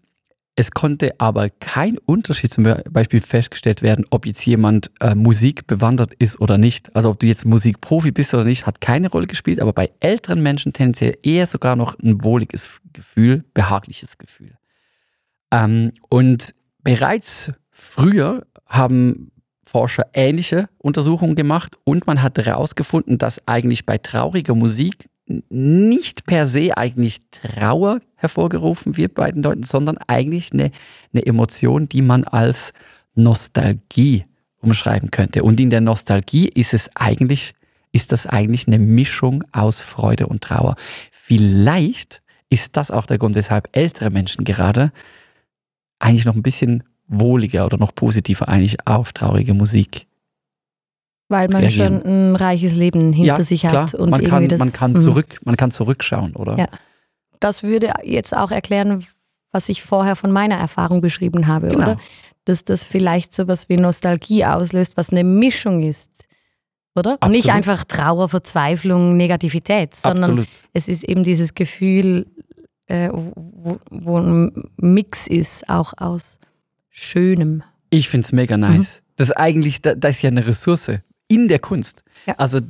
es 0.56 0.70
konnte 0.70 1.14
aber 1.18 1.50
kein 1.50 1.98
Unterschied 1.98 2.52
zum 2.52 2.64
Beispiel 2.90 3.20
festgestellt 3.20 3.82
werden, 3.82 4.04
ob 4.10 4.24
jetzt 4.24 4.46
jemand 4.46 4.90
äh, 5.00 5.14
Musik 5.14 5.66
bewandert 5.66 6.14
ist 6.18 6.40
oder 6.40 6.58
nicht. 6.58 6.94
Also 6.94 7.10
ob 7.10 7.18
du 7.18 7.26
jetzt 7.26 7.44
Musikprofi 7.44 8.12
bist 8.12 8.32
oder 8.34 8.44
nicht, 8.44 8.64
hat 8.64 8.80
keine 8.80 9.10
Rolle 9.10 9.26
gespielt, 9.26 9.60
aber 9.60 9.72
bei 9.72 9.90
älteren 9.98 10.42
Menschen 10.42 10.72
tendenziell 10.72 11.18
eher 11.24 11.46
sogar 11.46 11.74
noch 11.74 11.98
ein 11.98 12.22
wohliges 12.22 12.80
Gefühl, 12.92 13.44
behagliches 13.52 14.16
Gefühl. 14.16 14.56
Ähm, 15.50 15.92
und 16.08 16.54
bereits 16.82 17.50
früher 17.70 18.46
haben 18.66 19.32
Forscher 19.64 20.06
ähnliche 20.12 20.68
Untersuchungen 20.78 21.34
gemacht 21.34 21.76
und 21.82 22.06
man 22.06 22.22
hat 22.22 22.38
herausgefunden, 22.38 23.18
dass 23.18 23.46
eigentlich 23.48 23.86
bei 23.86 23.98
trauriger 23.98 24.54
Musik 24.54 25.06
nicht 25.26 26.26
per 26.26 26.46
se 26.46 26.76
eigentlich 26.76 27.18
Trauer 27.30 28.00
hervorgerufen 28.16 28.96
wird 28.96 29.14
bei 29.14 29.30
den 29.30 29.42
Leuten, 29.42 29.62
sondern 29.62 29.98
eigentlich 30.06 30.52
eine, 30.52 30.70
eine 31.12 31.24
Emotion, 31.26 31.88
die 31.88 32.02
man 32.02 32.24
als 32.24 32.72
Nostalgie 33.14 34.24
umschreiben 34.60 35.10
könnte. 35.10 35.42
Und 35.42 35.60
in 35.60 35.70
der 35.70 35.80
Nostalgie 35.80 36.48
ist 36.48 36.74
es 36.74 36.90
eigentlich, 36.94 37.54
ist 37.92 38.12
das 38.12 38.26
eigentlich 38.26 38.66
eine 38.66 38.78
Mischung 38.78 39.44
aus 39.52 39.80
Freude 39.80 40.26
und 40.26 40.42
Trauer. 40.42 40.74
Vielleicht 41.10 42.22
ist 42.50 42.76
das 42.76 42.90
auch 42.90 43.06
der 43.06 43.18
Grund, 43.18 43.34
weshalb 43.34 43.74
ältere 43.76 44.10
Menschen 44.10 44.44
gerade 44.44 44.92
eigentlich 45.98 46.24
noch 46.24 46.34
ein 46.34 46.42
bisschen 46.42 46.82
wohliger 47.06 47.66
oder 47.66 47.78
noch 47.78 47.94
positiver 47.94 48.48
eigentlich 48.48 48.86
auf 48.86 49.12
traurige 49.12 49.54
Musik 49.54 50.06
weil 51.28 51.48
man 51.48 51.62
reagieren. 51.62 52.02
schon 52.02 52.32
ein 52.32 52.36
reiches 52.36 52.74
Leben 52.74 53.12
hinter 53.12 53.42
sich 53.42 53.62
klar. 53.62 53.84
hat 53.86 53.94
und 53.94 54.10
man 54.10 54.20
irgendwie 54.20 54.30
kann, 54.30 54.48
das 54.48 54.58
man 54.58 54.72
kann 54.72 54.92
Mhm. 54.92 55.00
zurück, 55.00 55.38
man 55.44 55.56
kann 55.56 55.70
zurückschauen, 55.70 56.36
oder? 56.36 56.56
Ja. 56.58 56.68
Das 57.40 57.62
würde 57.62 57.92
jetzt 58.04 58.36
auch 58.36 58.50
erklären, 58.50 59.04
was 59.52 59.68
ich 59.68 59.82
vorher 59.82 60.16
von 60.16 60.32
meiner 60.32 60.56
Erfahrung 60.56 61.00
beschrieben 61.00 61.46
habe, 61.46 61.68
Genau. 61.68 61.82
oder? 61.82 61.96
Dass 62.44 62.64
das 62.64 62.84
vielleicht 62.84 63.32
sowas 63.34 63.68
wie 63.68 63.76
Nostalgie 63.76 64.44
auslöst, 64.44 64.96
was 64.96 65.10
eine 65.10 65.24
Mischung 65.24 65.82
ist, 65.82 66.26
oder? 66.94 67.18
Und 67.22 67.30
nicht 67.30 67.48
Absolut. 67.50 67.56
einfach 67.56 67.84
Trauer, 67.84 68.28
Verzweiflung, 68.28 69.16
Negativität, 69.16 69.94
sondern 69.94 70.24
Absolut. 70.30 70.48
es 70.74 70.88
ist 70.88 71.04
eben 71.04 71.24
dieses 71.24 71.54
Gefühl, 71.54 72.26
äh, 72.86 73.08
wo, 73.12 73.78
wo 73.90 74.18
ein 74.18 74.52
Mix 74.76 75.26
ist, 75.26 75.68
auch 75.70 75.94
aus 75.96 76.38
Schönem. 76.90 77.62
Ich 77.90 78.08
finde 78.08 78.24
es 78.26 78.32
mega 78.32 78.56
nice. 78.56 79.00
Das 79.16 79.28
ist 79.28 79.36
eigentlich, 79.36 79.80
da, 79.80 79.94
da 79.94 80.08
ist 80.08 80.22
ja 80.22 80.28
eine 80.30 80.46
Ressource 80.46 80.90
in 81.28 81.48
der 81.48 81.58
Kunst. 81.58 82.02
Ja. 82.26 82.34
Also 82.36 82.60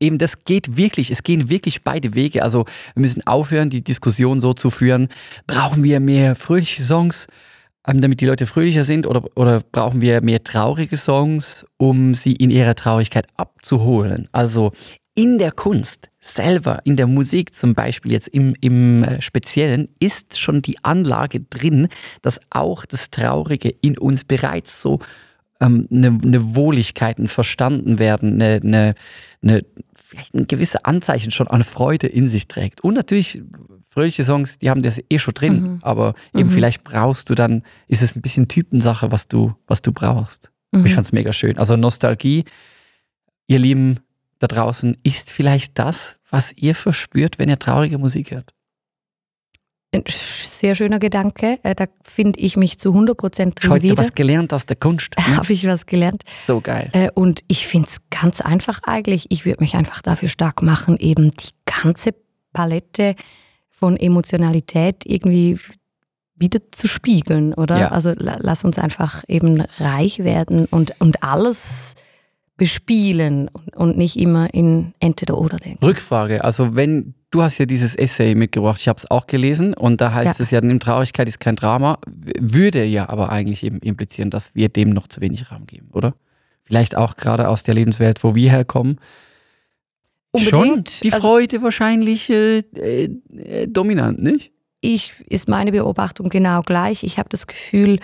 eben 0.00 0.18
das 0.18 0.44
geht 0.44 0.76
wirklich, 0.76 1.10
es 1.10 1.22
gehen 1.22 1.50
wirklich 1.50 1.82
beide 1.82 2.14
Wege. 2.14 2.42
Also 2.42 2.64
wir 2.94 3.00
müssen 3.00 3.26
aufhören, 3.26 3.70
die 3.70 3.82
Diskussion 3.82 4.40
so 4.40 4.52
zu 4.52 4.70
führen, 4.70 5.08
brauchen 5.46 5.82
wir 5.84 6.00
mehr 6.00 6.36
fröhliche 6.36 6.82
Songs, 6.82 7.26
ähm, 7.86 8.00
damit 8.00 8.20
die 8.20 8.26
Leute 8.26 8.46
fröhlicher 8.46 8.84
sind 8.84 9.06
oder, 9.06 9.24
oder 9.36 9.60
brauchen 9.72 10.00
wir 10.00 10.20
mehr 10.20 10.42
traurige 10.42 10.96
Songs, 10.96 11.66
um 11.76 12.14
sie 12.14 12.32
in 12.32 12.50
ihrer 12.50 12.74
Traurigkeit 12.74 13.26
abzuholen. 13.36 14.28
Also 14.32 14.72
in 15.14 15.38
der 15.38 15.50
Kunst 15.50 16.10
selber, 16.20 16.80
in 16.84 16.96
der 16.96 17.06
Musik 17.06 17.54
zum 17.54 17.74
Beispiel 17.74 18.12
jetzt 18.12 18.28
im, 18.28 18.54
im 18.60 19.02
äh, 19.02 19.22
Speziellen, 19.22 19.88
ist 19.98 20.38
schon 20.38 20.60
die 20.60 20.76
Anlage 20.84 21.40
drin, 21.40 21.88
dass 22.20 22.38
auch 22.50 22.84
das 22.84 23.10
Traurige 23.10 23.70
in 23.80 23.96
uns 23.96 24.24
bereits 24.24 24.82
so 24.82 24.98
ähm, 25.60 25.86
eine, 25.90 26.08
eine 26.08 26.54
Wohligkeiten 26.54 27.28
verstanden 27.28 27.98
werden, 27.98 28.34
eine, 28.34 28.60
eine, 28.62 28.94
eine, 29.42 29.62
vielleicht 29.94 30.34
ein 30.34 30.46
gewisse 30.46 30.84
Anzeichen 30.84 31.30
schon 31.30 31.48
an 31.48 31.64
Freude 31.64 32.06
in 32.06 32.28
sich 32.28 32.48
trägt. 32.48 32.82
Und 32.82 32.94
natürlich 32.94 33.42
fröhliche 33.88 34.24
Songs, 34.24 34.58
die 34.58 34.68
haben 34.70 34.82
das 34.82 35.00
eh 35.08 35.18
schon 35.18 35.34
drin, 35.34 35.60
Mhm. 35.62 35.78
aber 35.82 36.14
eben 36.34 36.48
Mhm. 36.48 36.52
vielleicht 36.52 36.84
brauchst 36.84 37.30
du 37.30 37.34
dann, 37.34 37.62
ist 37.88 38.02
es 38.02 38.14
ein 38.14 38.22
bisschen 38.22 38.46
Typensache, 38.48 39.10
was 39.10 39.26
du, 39.28 39.54
was 39.66 39.82
du 39.82 39.92
brauchst. 39.92 40.50
Mhm. 40.72 40.84
Ich 40.86 40.94
fand's 40.94 41.12
mega 41.12 41.32
schön. 41.32 41.56
Also 41.58 41.76
Nostalgie, 41.76 42.44
ihr 43.46 43.58
Lieben 43.58 44.00
da 44.38 44.46
draußen, 44.46 44.96
ist 45.02 45.32
vielleicht 45.32 45.78
das, 45.78 46.16
was 46.30 46.52
ihr 46.52 46.74
verspürt, 46.74 47.38
wenn 47.38 47.48
ihr 47.48 47.58
traurige 47.58 47.96
Musik 47.98 48.32
hört. 48.32 48.52
Ein 49.94 50.02
sehr 50.06 50.74
schöner 50.74 50.98
Gedanke. 50.98 51.58
Äh, 51.62 51.74
Da 51.74 51.86
finde 52.02 52.38
ich 52.40 52.56
mich 52.56 52.78
zu 52.78 52.90
100 52.90 53.16
Prozent 53.16 53.62
drin 53.62 53.70
Heute 53.70 53.82
wieder. 53.84 53.96
was 53.98 54.14
gelernt 54.14 54.52
aus 54.52 54.66
der 54.66 54.76
Kunst. 54.76 55.14
Ne? 55.18 55.36
Habe 55.36 55.52
ich 55.52 55.66
was 55.66 55.86
gelernt. 55.86 56.22
So 56.46 56.60
geil. 56.60 56.90
Äh, 56.92 57.10
Und 57.14 57.40
ich 57.48 57.66
finde 57.66 57.88
es 57.88 58.00
ganz 58.10 58.40
einfach 58.40 58.80
eigentlich. 58.82 59.26
Ich 59.30 59.44
würde 59.46 59.62
mich 59.62 59.74
einfach 59.74 60.02
dafür 60.02 60.28
stark 60.28 60.62
machen, 60.62 60.96
eben 60.98 61.30
die 61.36 61.50
ganze 61.82 62.14
Palette 62.52 63.14
von 63.70 63.96
Emotionalität 63.96 65.04
irgendwie 65.06 65.58
wieder 66.34 66.60
zu 66.70 66.86
spiegeln, 66.88 67.54
oder? 67.54 67.78
Ja. 67.78 67.88
Also 67.92 68.12
la- 68.16 68.38
lass 68.40 68.64
uns 68.64 68.78
einfach 68.78 69.24
eben 69.28 69.62
reich 69.78 70.18
werden 70.18 70.66
und, 70.66 70.94
und 71.00 71.22
alles 71.22 71.94
bespielen 72.56 73.48
und, 73.74 73.96
nicht 73.98 74.16
immer 74.16 74.52
in 74.54 74.94
entweder 74.98 75.36
oder 75.38 75.58
denken. 75.58 75.84
Rückfrage, 75.84 76.42
also 76.42 76.74
wenn 76.74 77.14
du 77.30 77.42
hast 77.42 77.58
ja 77.58 77.66
dieses 77.66 77.94
Essay 77.94 78.34
mitgebracht, 78.34 78.80
ich 78.80 78.88
habe 78.88 78.96
es 78.96 79.10
auch 79.10 79.26
gelesen 79.26 79.74
und 79.74 80.00
da 80.00 80.12
heißt 80.14 80.38
Ja. 80.38 80.42
es 80.42 80.50
ja, 80.50 80.60
nimm 80.62 80.80
Traurigkeit 80.80 81.28
ist 81.28 81.38
kein 81.38 81.56
Drama, 81.56 81.98
würde 82.40 82.84
ja 82.84 83.08
aber 83.10 83.30
eigentlich 83.30 83.62
eben 83.62 83.78
implizieren, 83.80 84.30
dass 84.30 84.54
wir 84.54 84.68
dem 84.70 84.90
noch 84.90 85.06
zu 85.06 85.20
wenig 85.20 85.50
Raum 85.52 85.66
geben, 85.66 85.88
oder? 85.92 86.14
Vielleicht 86.64 86.96
auch 86.96 87.16
gerade 87.16 87.48
aus 87.48 87.62
der 87.62 87.74
Lebenswelt, 87.74 88.24
wo 88.24 88.34
wir 88.34 88.50
herkommen. 88.50 88.98
Unbedingt. 90.32 90.88
Schon 90.90 91.00
die 91.02 91.12
Also- 91.12 91.26
Freude 91.28 91.62
wahrscheinlich 91.62 92.30
äh, 92.30 92.58
äh, 92.58 93.10
äh, 93.36 93.66
dominant, 93.68 94.22
nicht? 94.22 94.52
ich 94.80 95.12
ist 95.28 95.48
meine 95.48 95.72
Beobachtung 95.72 96.28
genau 96.28 96.62
gleich. 96.62 97.02
Ich 97.02 97.18
habe 97.18 97.28
das 97.28 97.46
Gefühl, 97.46 97.98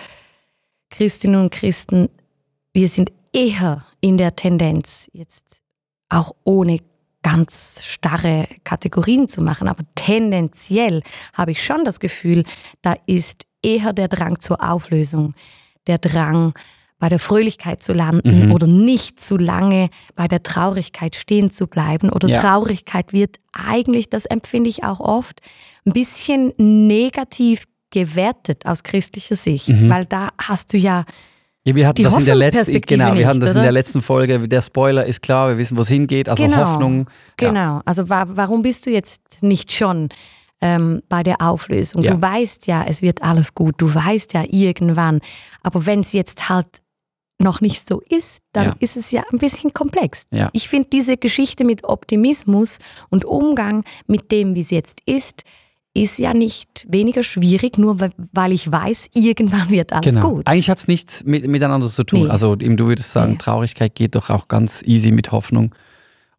Christinnen 0.89 1.39
und 1.39 1.51
Christen, 1.51 2.09
wir 2.73 2.87
sind 2.87 3.11
eher 3.33 3.85
in 4.01 4.17
der 4.17 4.35
Tendenz, 4.35 5.09
jetzt 5.13 5.61
auch 6.09 6.33
ohne 6.43 6.79
ganz 7.23 7.81
starre 7.83 8.47
Kategorien 8.63 9.27
zu 9.27 9.41
machen, 9.41 9.67
aber 9.67 9.83
tendenziell 9.95 11.01
habe 11.33 11.51
ich 11.51 11.63
schon 11.63 11.85
das 11.85 11.99
Gefühl, 11.99 12.43
da 12.81 12.95
ist 13.05 13.45
eher 13.61 13.93
der 13.93 14.09
Drang 14.09 14.39
zur 14.39 14.61
Auflösung, 14.61 15.33
der 15.87 15.97
Drang 15.99 16.53
bei 16.99 17.09
der 17.09 17.19
Fröhlichkeit 17.19 17.81
zu 17.81 17.91
landen 17.93 18.45
Mhm. 18.47 18.51
oder 18.51 18.67
nicht 18.67 19.19
zu 19.19 19.35
lange 19.37 19.89
bei 20.15 20.27
der 20.27 20.43
Traurigkeit 20.43 21.15
stehen 21.15 21.49
zu 21.51 21.67
bleiben. 21.67 22.09
Oder 22.09 22.27
Ja. 22.29 22.39
Traurigkeit 22.41 23.11
wird 23.13 23.37
eigentlich, 23.51 24.09
das 24.09 24.25
empfinde 24.25 24.69
ich 24.69 24.83
auch 24.83 24.99
oft, 24.99 25.41
ein 25.85 25.91
bisschen 25.93 26.53
negativ 26.57 27.65
gewertet 27.89 28.65
aus 28.65 28.83
christlicher 28.83 29.35
Sicht, 29.35 29.67
Mhm. 29.69 29.89
weil 29.89 30.05
da 30.05 30.29
hast 30.37 30.71
du 30.73 30.77
ja 30.77 31.03
Ja, 31.65 31.75
wir 31.75 31.87
hatten 31.87 31.95
Die 31.97 32.03
das 32.03 32.17
in 32.17 32.25
der 32.25 32.35
letzten, 32.35 32.81
genau, 32.81 33.15
wir 33.15 33.25
hatten 33.25 33.37
nicht, 33.39 33.43
das 33.43 33.51
in 33.51 33.57
oder? 33.57 33.61
der 33.63 33.71
letzten 33.71 34.01
Folge. 34.01 34.47
Der 34.49 34.61
Spoiler 34.61 35.05
ist 35.05 35.21
klar, 35.21 35.47
wir 35.49 35.57
wissen, 35.57 35.77
wo 35.77 35.81
es 35.81 35.87
hingeht. 35.87 36.27
Also 36.27 36.43
Genau. 36.43 36.57
Hoffnung. 36.57 37.07
Ja. 37.39 37.47
Genau, 37.49 37.81
also 37.85 38.09
wa 38.09 38.25
warum 38.27 38.61
bist 38.63 38.85
du 38.85 38.89
jetzt 38.89 39.41
nicht 39.41 39.71
schon 39.71 40.09
ähm, 40.59 41.01
bei 41.07 41.23
der 41.23 41.39
Auflösung? 41.41 42.03
Ja. 42.03 42.15
Du 42.15 42.21
weißt 42.21 42.67
ja, 42.67 42.83
es 42.85 43.01
wird 43.01 43.21
alles 43.23 43.55
gut, 43.55 43.75
du 43.77 43.93
weißt 43.93 44.33
ja 44.33 44.43
irgendwann, 44.49 45.21
aber 45.61 45.85
wenn 45.85 46.01
es 46.01 46.11
jetzt 46.11 46.49
halt 46.49 46.67
noch 47.39 47.61
nicht 47.61 47.87
so 47.87 48.01
ist, 48.09 48.39
dann 48.51 48.65
Ja. 48.65 48.75
ist 48.79 48.95
es 48.97 49.11
ja 49.11 49.23
ein 49.31 49.37
bisschen 49.39 49.73
komplex. 49.73 50.23
Ich 50.53 50.67
finde 50.69 50.89
diese 50.91 51.17
Geschichte 51.17 51.65
mit 51.65 51.83
Optimismus 51.83 52.79
und 53.09 53.25
Umgang 53.25 53.83
mit 54.05 54.31
dem, 54.31 54.53
wie 54.55 54.59
es 54.61 54.69
jetzt 54.69 54.99
ist, 55.05 55.43
ist 55.95 56.17
ja 56.17 56.33
nicht 56.33 56.85
weniger 56.89 57.21
schwierig, 57.21 57.77
nur 57.77 57.99
weil- 57.99 58.51
ich 58.51 58.71
weiß, 58.71 59.09
irgendwann 59.13 59.69
wird 59.69 59.93
alles 59.93 60.15
Genau. 60.15 60.31
gut. 60.31 60.47
Eigentlich 60.47 60.69
hat 60.69 60.79
es 60.79 60.87
nichts 60.87 61.23
mit, 61.23 61.47
miteinander 61.47 61.87
zu 61.87 62.03
tun. 62.03 62.23
Nee. 62.23 62.29
Also 62.29 62.53
eben, 62.53 62.77
du 62.77 62.87
würdest 62.87 63.11
sagen, 63.11 63.33
Nee. 63.33 63.37
Traurigkeit 63.37 63.93
geht 63.93 64.15
doch 64.15 64.29
auch 64.31 64.47
ganz 64.47 64.81
easy 64.85 65.11
mit 65.11 65.31
Hoffnung 65.31 65.75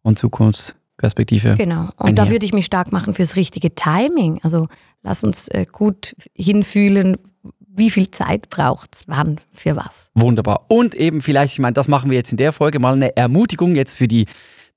und 0.01 0.19
Zukunftsperspektive. 0.19 1.55
Genau. 1.57 1.89
Und 1.97 2.07
Ein 2.09 2.15
da 2.15 2.29
würde 2.29 2.45
ich 2.45 2.53
mich 2.53 2.65
stark 2.65 2.91
machen 2.91 3.13
fürs 3.13 3.35
richtige 3.37 3.73
Timing. 3.73 4.39
Also 4.43 4.67
lass 5.03 5.23
uns 5.23 5.47
äh, 5.49 5.65
gut 5.71 6.15
hinfühlen, 6.33 7.17
wie 7.77 7.89
viel 7.89 8.09
Zeit 8.11 8.49
braucht 8.49 8.95
es 8.95 9.03
wann 9.07 9.39
für 9.53 9.75
was. 9.75 10.09
Wunderbar. 10.15 10.65
Und 10.69 10.95
eben 10.95 11.21
vielleicht, 11.21 11.53
ich 11.53 11.59
meine, 11.59 11.73
das 11.73 11.87
machen 11.87 12.09
wir 12.09 12.17
jetzt 12.17 12.31
in 12.31 12.37
der 12.37 12.51
Folge 12.51 12.79
mal 12.79 12.93
eine 12.93 13.15
Ermutigung 13.15 13.75
jetzt 13.75 13.95
für 13.95 14.07
die 14.07 14.25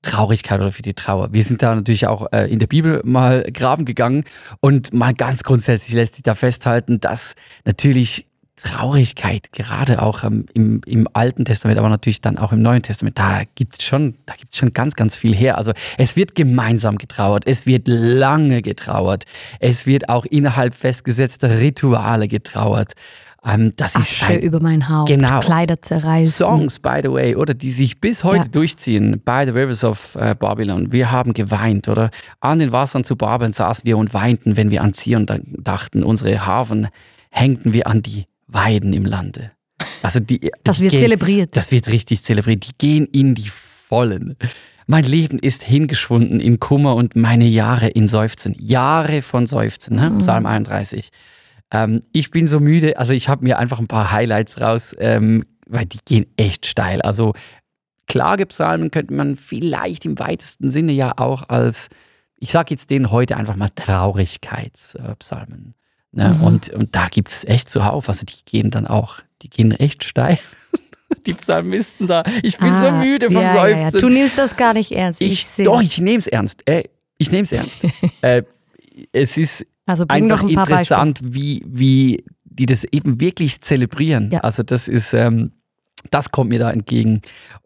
Traurigkeit 0.01 0.59
oder 0.59 0.71
für 0.71 0.81
die 0.81 0.93
Trauer. 0.93 1.33
Wir 1.33 1.43
sind 1.43 1.61
da 1.61 1.75
natürlich 1.75 2.07
auch 2.07 2.31
äh, 2.31 2.51
in 2.51 2.59
der 2.59 2.67
Bibel 2.67 3.01
mal 3.03 3.43
graben 3.51 3.85
gegangen 3.85 4.23
und 4.61 4.93
mal 4.93 5.13
ganz 5.13 5.43
grundsätzlich 5.43 5.93
lässt 5.93 6.15
sich 6.15 6.23
da 6.23 6.35
festhalten, 6.35 6.99
dass 6.99 7.35
natürlich 7.65 8.25
Traurigkeit, 8.63 9.51
gerade 9.53 10.01
auch 10.01 10.23
ähm, 10.23 10.45
im, 10.53 10.81
im 10.85 11.07
Alten 11.13 11.45
Testament, 11.45 11.79
aber 11.79 11.89
natürlich 11.89 12.21
dann 12.21 12.37
auch 12.37 12.51
im 12.51 12.61
Neuen 12.61 12.81
Testament, 12.81 13.17
da 13.17 13.43
gibt 13.55 13.79
es 13.79 13.85
schon, 13.85 14.15
da 14.25 14.33
gibt's 14.35 14.57
schon 14.57 14.73
ganz, 14.73 14.95
ganz 14.95 15.15
viel 15.15 15.33
her. 15.33 15.57
Also 15.57 15.71
es 15.97 16.15
wird 16.15 16.35
gemeinsam 16.35 16.97
getrauert, 16.97 17.43
es 17.45 17.65
wird 17.65 17.87
lange 17.87 18.61
getrauert, 18.61 19.25
es 19.59 19.85
wird 19.85 20.09
auch 20.09 20.25
innerhalb 20.25 20.75
festgesetzter 20.75 21.59
Rituale 21.59 22.27
getrauert. 22.27 22.93
Ähm, 23.45 23.73
das 23.77 23.95
ist 23.95 24.01
Asche 24.21 24.25
ein, 24.33 24.39
über 24.41 24.59
mein 24.59 24.89
Haupt, 24.89 25.07
Genau. 25.07 25.39
Kleider 25.39 25.81
zerreißen. 25.81 26.33
Songs, 26.45 26.79
by 26.79 26.99
the 27.03 27.09
way, 27.11 27.35
oder 27.35 27.53
die 27.53 27.71
sich 27.71 28.01
bis 28.01 28.23
heute 28.25 28.43
Ja. 28.45 28.51
durchziehen. 28.51 29.21
By 29.23 29.43
the 29.45 29.51
Rivers 29.51 29.83
of 29.85 30.15
äh, 30.15 30.35
Babylon. 30.37 30.91
Wir 30.91 31.11
haben 31.11 31.33
geweint, 31.33 31.87
oder? 31.87 32.09
An 32.41 32.59
den 32.59 32.71
Wassern 32.73 33.03
zu 33.05 33.15
Babeln 33.15 33.53
saßen 33.53 33.85
wir 33.85 33.97
und 33.97 34.13
weinten, 34.13 34.57
wenn 34.57 34.71
wir 34.71 34.83
an 34.83 34.93
Zion 34.93 35.25
da- 35.25 35.39
dachten. 35.43 36.03
Unsere 36.03 36.45
Hafen 36.45 36.87
hängten 37.29 37.71
wir 37.73 37.87
an 37.87 38.01
die 38.01 38.25
Weiden 38.47 38.91
im 38.93 39.05
Lande. 39.05 39.51
Also 40.01 40.19
die, 40.19 40.51
Das 40.63 40.79
wird 40.81 40.91
gehen, 40.91 41.01
zelebriert. 41.01 41.55
Das 41.55 41.71
wird 41.71 41.87
richtig 41.89 42.23
zelebriert. 42.23 42.67
Die 42.67 42.77
gehen 42.77 43.05
in 43.05 43.35
die 43.35 43.49
Vollen. 43.49 44.35
Mein 44.87 45.03
Leben 45.05 45.39
ist 45.39 45.63
hingeschwunden 45.63 46.39
in 46.41 46.59
Kummer 46.59 46.95
und 46.95 47.15
meine 47.15 47.45
Jahre 47.45 47.87
in 47.87 48.07
Seufzen. 48.07 48.55
Jahre 48.59 49.21
von 49.21 49.45
Seufzen, 49.45 49.95
ne? 49.97 50.11
Psalm 50.17 50.45
31. 50.45 51.09
Ähm, 51.71 52.01
ich 52.11 52.31
bin 52.31 52.47
so 52.47 52.59
müde, 52.59 52.97
also 52.97 53.13
ich 53.13 53.29
habe 53.29 53.43
mir 53.43 53.59
einfach 53.59 53.79
ein 53.79 53.87
paar 53.87 54.11
Highlights 54.11 54.59
raus, 54.59 54.95
ähm, 54.99 55.45
weil 55.67 55.85
die 55.85 55.99
gehen 56.05 56.25
echt 56.35 56.65
steil. 56.65 57.01
Also 57.01 57.33
Klagepsalmen 58.07 58.91
könnte 58.91 59.13
man 59.13 59.37
vielleicht 59.37 60.05
im 60.05 60.17
weitesten 60.19 60.69
Sinne 60.69 60.91
ja 60.93 61.13
auch 61.17 61.47
als, 61.47 61.89
ich 62.39 62.51
sage 62.51 62.71
jetzt 62.71 62.89
denen 62.89 63.11
heute 63.11 63.37
einfach 63.37 63.55
mal 63.55 63.69
Traurigkeitspsalmen. 63.69 65.75
Ne? 66.11 66.29
Mhm. 66.29 66.43
Und, 66.43 66.69
und 66.71 66.95
da 66.95 67.07
gibt 67.07 67.29
es 67.29 67.45
echt 67.45 67.69
zuhauf, 67.69 68.09
also 68.09 68.25
die 68.25 68.43
gehen 68.45 68.71
dann 68.71 68.87
auch, 68.87 69.19
die 69.43 69.49
gehen 69.49 69.71
echt 69.71 70.03
steil. 70.03 70.39
Die 71.25 71.33
Psalmisten 71.33 72.05
da. 72.05 72.23
Ich 72.43 72.59
bin 72.59 72.77
so 72.77 72.85
Ah, 72.85 73.03
müde 73.03 73.31
vom 73.31 73.41
ja, 73.41 73.55
ja, 73.55 73.67
ja. 73.67 73.79
Seufzen. 73.79 73.99
Du 73.99 74.09
nimmst 74.09 74.37
das 74.37 74.55
gar 74.55 74.73
nicht 74.73 74.91
ernst. 74.91 75.19
Ich, 75.21 75.43
Ich, 75.57 75.65
doch, 75.65 75.81
ich 75.81 75.99
nehme 75.99 76.19
es 76.19 76.27
ernst. 76.27 76.61
Äh, 76.69 76.83
ich 77.17 77.31
nehme 77.31 77.45
es 77.45 77.51
ernst. 77.51 77.81
äh, 78.21 78.43
es 79.11 79.35
ist 79.35 79.65
Also 79.89 80.05
einfach 80.07 80.43
ein 80.43 80.53
paar 80.53 80.65
Beispiele. 80.65 80.79
interessant, 80.79 81.19
wie, 81.23 81.63
wie 81.67 82.23
die 82.43 82.65
das 82.65 82.83
eben 82.85 83.19
wirklich 83.19 83.61
zelebrieren. 83.61 84.29
Ja. 84.31 84.41
Also 84.41 84.63
das 84.63 84.87
ist, 84.87 85.13
ähm, 85.13 85.51
das 86.11 86.31
kommt 86.31 86.49
mir 86.49 86.59
da 86.59 86.71
entgegen. 86.71 87.21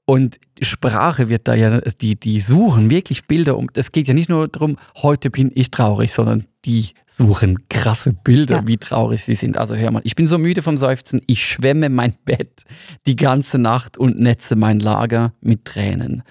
Und 0.05 0.37
Sprache 0.61 1.29
wird 1.29 1.47
da 1.47 1.53
ja, 1.53 1.79
die, 2.01 2.15
die 2.19 2.39
suchen 2.39 2.89
wirklich 2.89 3.25
Bilder 3.27 3.57
um. 3.57 3.69
Es 3.73 3.91
geht 3.91 4.07
ja 4.07 4.13
nicht 4.13 4.29
nur 4.29 4.47
darum, 4.47 4.77
heute 5.01 5.29
bin 5.29 5.51
ich 5.53 5.71
traurig, 5.71 6.11
sondern 6.13 6.45
die 6.65 6.89
suchen 7.07 7.67
krasse 7.69 8.13
Bilder, 8.13 8.57
Ja. 8.57 8.67
wie 8.67 8.77
traurig 8.77 9.23
sie 9.23 9.35
sind. 9.35 9.57
Also 9.57 9.75
hör 9.75 9.91
mal, 9.91 10.01
ich 10.03 10.15
bin 10.15 10.27
so 10.27 10.37
müde 10.37 10.61
vom 10.61 10.77
Seufzen, 10.77 11.21
ich 11.27 11.45
schwemme 11.45 11.89
mein 11.89 12.15
Bett 12.25 12.63
die 13.05 13.15
ganze 13.15 13.57
Nacht 13.59 13.97
und 13.97 14.19
netze 14.19 14.55
mein 14.55 14.79
Lager 14.79 15.33
mit 15.41 15.65
Tränen. 15.65 16.23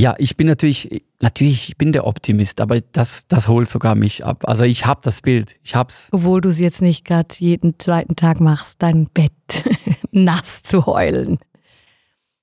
Ja, 0.00 0.14
ich 0.16 0.34
bin 0.38 0.46
natürlich, 0.46 1.02
natürlich, 1.20 1.68
ich 1.68 1.76
bin 1.76 1.92
der 1.92 2.06
Optimist, 2.06 2.62
aber 2.62 2.80
das, 2.80 3.26
das 3.28 3.48
holt 3.48 3.68
sogar 3.68 3.94
mich 3.94 4.24
ab. 4.24 4.48
Also 4.48 4.64
ich 4.64 4.86
habe 4.86 5.00
das 5.04 5.20
Bild, 5.20 5.56
ich 5.62 5.74
hab's. 5.74 6.08
Obwohl 6.10 6.40
du 6.40 6.48
es 6.48 6.58
jetzt 6.58 6.80
nicht 6.80 7.04
gerade 7.04 7.28
jeden 7.38 7.78
zweiten 7.78 8.16
Tag 8.16 8.40
machst, 8.40 8.76
dein 8.82 9.10
Bett 9.12 9.30
nass 10.10 10.62
zu 10.62 10.86
heulen. 10.86 11.38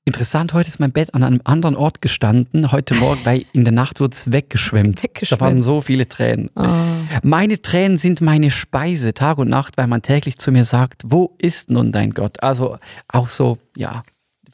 Interessant, 0.05 0.53
heute 0.53 0.67
ist 0.69 0.79
mein 0.79 0.91
Bett 0.91 1.15
an 1.15 1.23
einem 1.23 1.41
anderen 1.45 1.75
Ort 1.75 1.99
gestanden, 1.99 2.71
heute 2.71 2.93
Morgen, 2.93 3.21
weil 3.23 3.45
in 3.53 3.63
der 3.63 3.73
Nacht 3.73 3.99
wurde 4.01 4.13
es 4.13 4.31
weggeschwemmt. 4.31 5.01
Weggeschwemmt. 5.01 5.41
Da 5.41 5.45
waren 5.45 5.61
so 5.63 5.81
viele 5.81 6.07
Tränen. 6.07 6.51
Oh. 6.55 6.63
Meine 7.23 7.59
Tränen 7.59 7.97
sind 7.97 8.21
meine 8.21 8.51
Speise, 8.51 9.15
Tag 9.15 9.39
und 9.39 9.49
Nacht, 9.49 9.77
weil 9.77 9.87
man 9.87 10.03
täglich 10.03 10.37
zu 10.37 10.51
mir 10.51 10.63
sagt, 10.63 11.01
wo 11.07 11.35
ist 11.39 11.71
nun 11.71 11.91
dein 11.91 12.11
Gott? 12.11 12.43
Also 12.43 12.77
auch 13.07 13.29
so, 13.29 13.57
ja, 13.75 14.03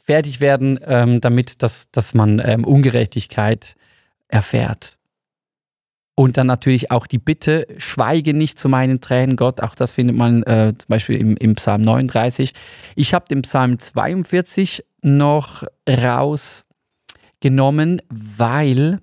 fertig 0.04 0.40
werden, 0.40 0.78
ähm, 0.84 1.20
damit, 1.20 1.62
dass, 1.62 1.90
dass 1.90 2.14
man 2.14 2.40
ähm, 2.44 2.64
Ungerechtigkeit 2.64 3.74
erfährt. 4.28 4.98
Und 6.16 6.36
dann 6.36 6.46
natürlich 6.46 6.92
auch 6.92 7.08
die 7.08 7.18
Bitte, 7.18 7.66
schweige 7.78 8.34
nicht 8.34 8.56
zu 8.58 8.68
meinen 8.68 9.00
Tränen, 9.00 9.34
Gott. 9.34 9.60
Auch 9.60 9.74
das 9.74 9.92
findet 9.92 10.16
man 10.16 10.44
äh, 10.44 10.74
zum 10.78 10.86
Beispiel 10.88 11.16
im, 11.16 11.36
im 11.36 11.56
Psalm 11.56 11.82
39. 11.82 12.52
Ich 12.94 13.14
habe 13.14 13.24
den 13.28 13.42
Psalm 13.42 13.80
42 13.80 14.84
noch 15.02 15.64
rausgenommen, 15.88 16.70
weil 18.08 19.00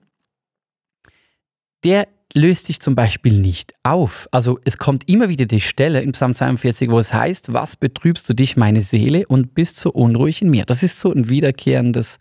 der 1.83 2.07
löst 2.33 2.65
sich 2.65 2.79
zum 2.79 2.95
Beispiel 2.95 3.39
nicht 3.39 3.73
auf. 3.83 4.27
Also 4.31 4.59
es 4.63 4.77
kommt 4.77 5.07
immer 5.09 5.29
wieder 5.29 5.45
die 5.45 5.59
Stelle 5.59 6.01
in 6.01 6.11
Psalm 6.13 6.33
42, 6.33 6.89
wo 6.89 6.99
es 6.99 7.13
heißt, 7.13 7.53
was 7.53 7.75
betrübst 7.75 8.27
du 8.29 8.33
dich, 8.33 8.57
meine 8.57 8.81
Seele, 8.81 9.27
und 9.27 9.53
bist 9.53 9.77
so 9.77 9.91
unruhig 9.91 10.41
in 10.41 10.49
mir. 10.49 10.65
Das 10.65 10.83
ist 10.83 10.99
so 10.99 11.11
ein 11.11 11.29
wiederkehrendes 11.29 12.17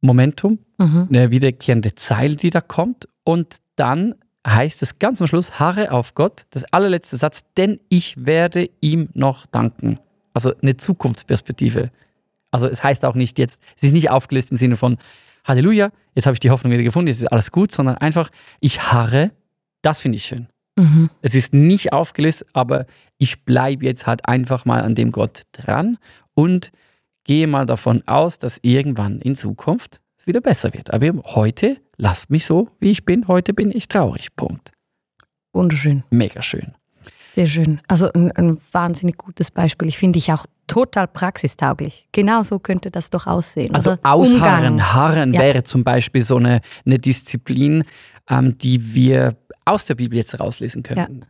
Momentum, 0.00 0.58
Mhm. 0.78 1.06
eine 1.08 1.30
wiederkehrende 1.30 1.94
Zeile, 1.94 2.36
die 2.36 2.50
da 2.50 2.60
kommt. 2.60 3.08
Und 3.24 3.56
dann 3.76 4.14
heißt 4.46 4.82
es 4.82 4.98
ganz 4.98 5.20
am 5.20 5.26
Schluss, 5.26 5.58
harre 5.58 5.92
auf 5.92 6.14
Gott, 6.14 6.44
das 6.50 6.64
allerletzte 6.64 7.16
Satz, 7.16 7.44
denn 7.56 7.80
ich 7.88 8.26
werde 8.26 8.68
ihm 8.80 9.08
noch 9.14 9.46
danken. 9.46 9.98
Also 10.34 10.52
eine 10.60 10.76
Zukunftsperspektive. 10.76 11.90
Also 12.50 12.66
es 12.66 12.84
heißt 12.84 13.04
auch 13.04 13.14
nicht 13.14 13.38
jetzt, 13.38 13.62
es 13.76 13.84
ist 13.84 13.92
nicht 13.92 14.10
aufgelistet 14.10 14.52
im 14.52 14.58
Sinne 14.58 14.76
von 14.76 14.98
Halleluja, 15.44 15.90
jetzt 16.14 16.26
habe 16.26 16.34
ich 16.34 16.40
die 16.40 16.50
Hoffnung 16.50 16.72
wieder 16.72 16.82
gefunden, 16.82 17.08
jetzt 17.08 17.20
ist 17.20 17.32
alles 17.32 17.50
gut, 17.50 17.70
sondern 17.70 17.96
einfach, 17.98 18.30
ich 18.60 18.92
harre, 18.92 19.30
das 19.82 20.00
finde 20.00 20.16
ich 20.16 20.24
schön. 20.24 20.48
Mhm. 20.76 21.10
Es 21.22 21.34
ist 21.34 21.54
nicht 21.54 21.92
aufgelistet, 21.92 22.48
aber 22.52 22.86
ich 23.18 23.44
bleibe 23.44 23.84
jetzt 23.84 24.06
halt 24.06 24.26
einfach 24.26 24.64
mal 24.64 24.82
an 24.82 24.94
dem 24.94 25.12
Gott 25.12 25.42
dran 25.52 25.98
und 26.34 26.72
gehe 27.24 27.46
mal 27.46 27.66
davon 27.66 28.02
aus, 28.06 28.38
dass 28.38 28.58
irgendwann 28.62 29.20
in 29.20 29.36
Zukunft 29.36 30.00
es 30.18 30.26
wieder 30.26 30.40
besser 30.40 30.72
wird. 30.74 30.92
Aber 30.92 31.04
eben 31.06 31.22
heute 31.22 31.76
lasst 31.96 32.30
mich 32.30 32.44
so, 32.44 32.68
wie 32.80 32.90
ich 32.90 33.04
bin. 33.04 33.28
Heute 33.28 33.54
bin 33.54 33.70
ich 33.70 33.88
traurig. 33.88 34.34
Punkt. 34.34 34.72
Wunderschön. 35.52 36.02
Mega 36.10 36.42
schön. 36.42 36.74
Sehr 37.34 37.48
schön. 37.48 37.80
Also 37.88 38.12
ein, 38.12 38.30
ein 38.32 38.58
wahnsinnig 38.70 39.16
gutes 39.18 39.50
Beispiel. 39.50 39.88
Ich 39.88 39.98
finde 39.98 40.20
ich 40.20 40.32
auch 40.32 40.46
total 40.68 41.08
praxistauglich. 41.08 42.06
Genau 42.12 42.44
so 42.44 42.60
könnte 42.60 42.92
das 42.92 43.10
doch 43.10 43.26
aussehen. 43.26 43.74
Also 43.74 43.92
oder? 43.92 44.00
ausharren, 44.04 44.74
Umgang. 44.74 44.94
harren 44.94 45.34
Ja. 45.34 45.40
wäre 45.40 45.64
zum 45.64 45.82
Beispiel 45.82 46.22
so 46.22 46.36
eine, 46.36 46.60
eine 46.86 47.00
Disziplin, 47.00 47.82
ähm, 48.30 48.56
die 48.58 48.94
wir 48.94 49.36
aus 49.64 49.84
der 49.86 49.96
Bibel 49.96 50.16
jetzt 50.16 50.38
rauslesen 50.38 50.84
könnten. 50.84 51.24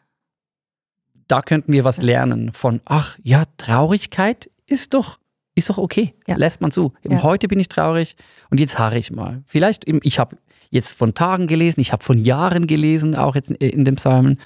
Da 1.27 1.40
könnten 1.40 1.73
wir 1.73 1.85
was 1.85 2.03
lernen 2.03 2.53
von, 2.53 2.83
ach 2.85 3.17
ja, 3.23 3.45
Traurigkeit 3.57 4.51
ist 4.67 4.93
doch, 4.93 5.19
ist 5.55 5.71
doch 5.71 5.79
okay. 5.79 6.14
Ja. 6.27 6.37
Lässt 6.37 6.61
man 6.61 6.71
zu. 6.71 6.93
Eben 7.03 7.14
Ja. 7.14 7.23
heute 7.23 7.49
bin 7.49 7.59
ich 7.59 7.69
traurig 7.69 8.14
und 8.51 8.61
jetzt 8.61 8.79
harre 8.79 8.99
ich 8.99 9.11
mal. 9.11 9.43
Vielleicht, 9.47 9.85
ich 9.88 10.19
habe 10.19 10.37
jetzt 10.69 10.90
von 10.90 11.14
Tagen 11.14 11.47
gelesen, 11.47 11.81
ich 11.81 11.93
habe 11.93 12.05
von 12.05 12.19
Jahren 12.19 12.67
gelesen, 12.67 13.14
auch 13.14 13.37
jetzt 13.37 13.51
in, 13.51 13.57
in 13.57 13.85
dem 13.87 13.97
Psalmen. 13.97 14.38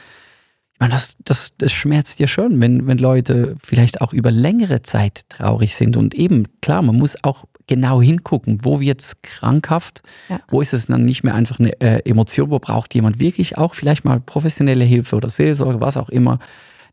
Meine, 0.79 0.93
das, 0.93 1.17
das, 1.25 1.51
das 1.59 1.73
schmerzt 1.73 2.21
ja 2.21 2.29
schon, 2.29 2.63
wenn, 2.63 2.87
wenn 2.87 2.99
Leute 2.99 3.57
vielleicht 3.61 4.01
auch 4.01 4.13
über 4.13 4.31
längere 4.31 4.83
Zeit 4.83 5.29
traurig 5.29 5.75
sind. 5.75 5.97
Und 5.97 6.15
eben, 6.15 6.47
klar, 6.61 6.83
man 6.83 6.97
muss 6.97 7.17
auch 7.25 7.45
genau 7.67 8.01
hingucken, 8.01 8.65
wo 8.65 8.81
wird 8.81 9.01
es 9.01 9.21
krankhaft, 9.23 10.03
Ja. 10.29 10.41
wo 10.49 10.61
ist 10.61 10.73
es 10.73 10.87
dann 10.87 11.05
nicht 11.05 11.25
mehr 11.25 11.35
einfach 11.35 11.59
eine 11.59 11.79
äh, 11.81 12.09
Emotion, 12.09 12.51
wo 12.51 12.59
braucht 12.59 12.95
jemand 12.95 13.19
wirklich 13.19 13.59
auch 13.59 13.75
vielleicht 13.75 14.05
mal 14.05 14.21
professionelle 14.21 14.85
Hilfe 14.85 15.17
oder 15.17 15.31
Seelsorge, 15.31 15.81
was 15.81 15.97
auch 15.97 16.09
immer. 16.09 16.39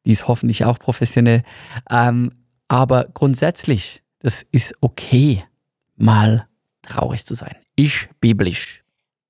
Die 0.05 0.11
ist 0.11 0.27
hoffentlich 0.27 0.65
auch 0.65 0.79
professionell. 0.79 1.43
Ähm, 1.89 2.31
aber 2.67 3.05
grundsätzlich, 3.13 4.01
das 4.19 4.45
ist 4.51 4.73
okay, 4.81 5.43
mal 5.95 6.47
traurig 6.81 7.25
zu 7.25 7.35
sein. 7.35 7.55
Ich 7.75 8.09
biblisch. 8.19 8.83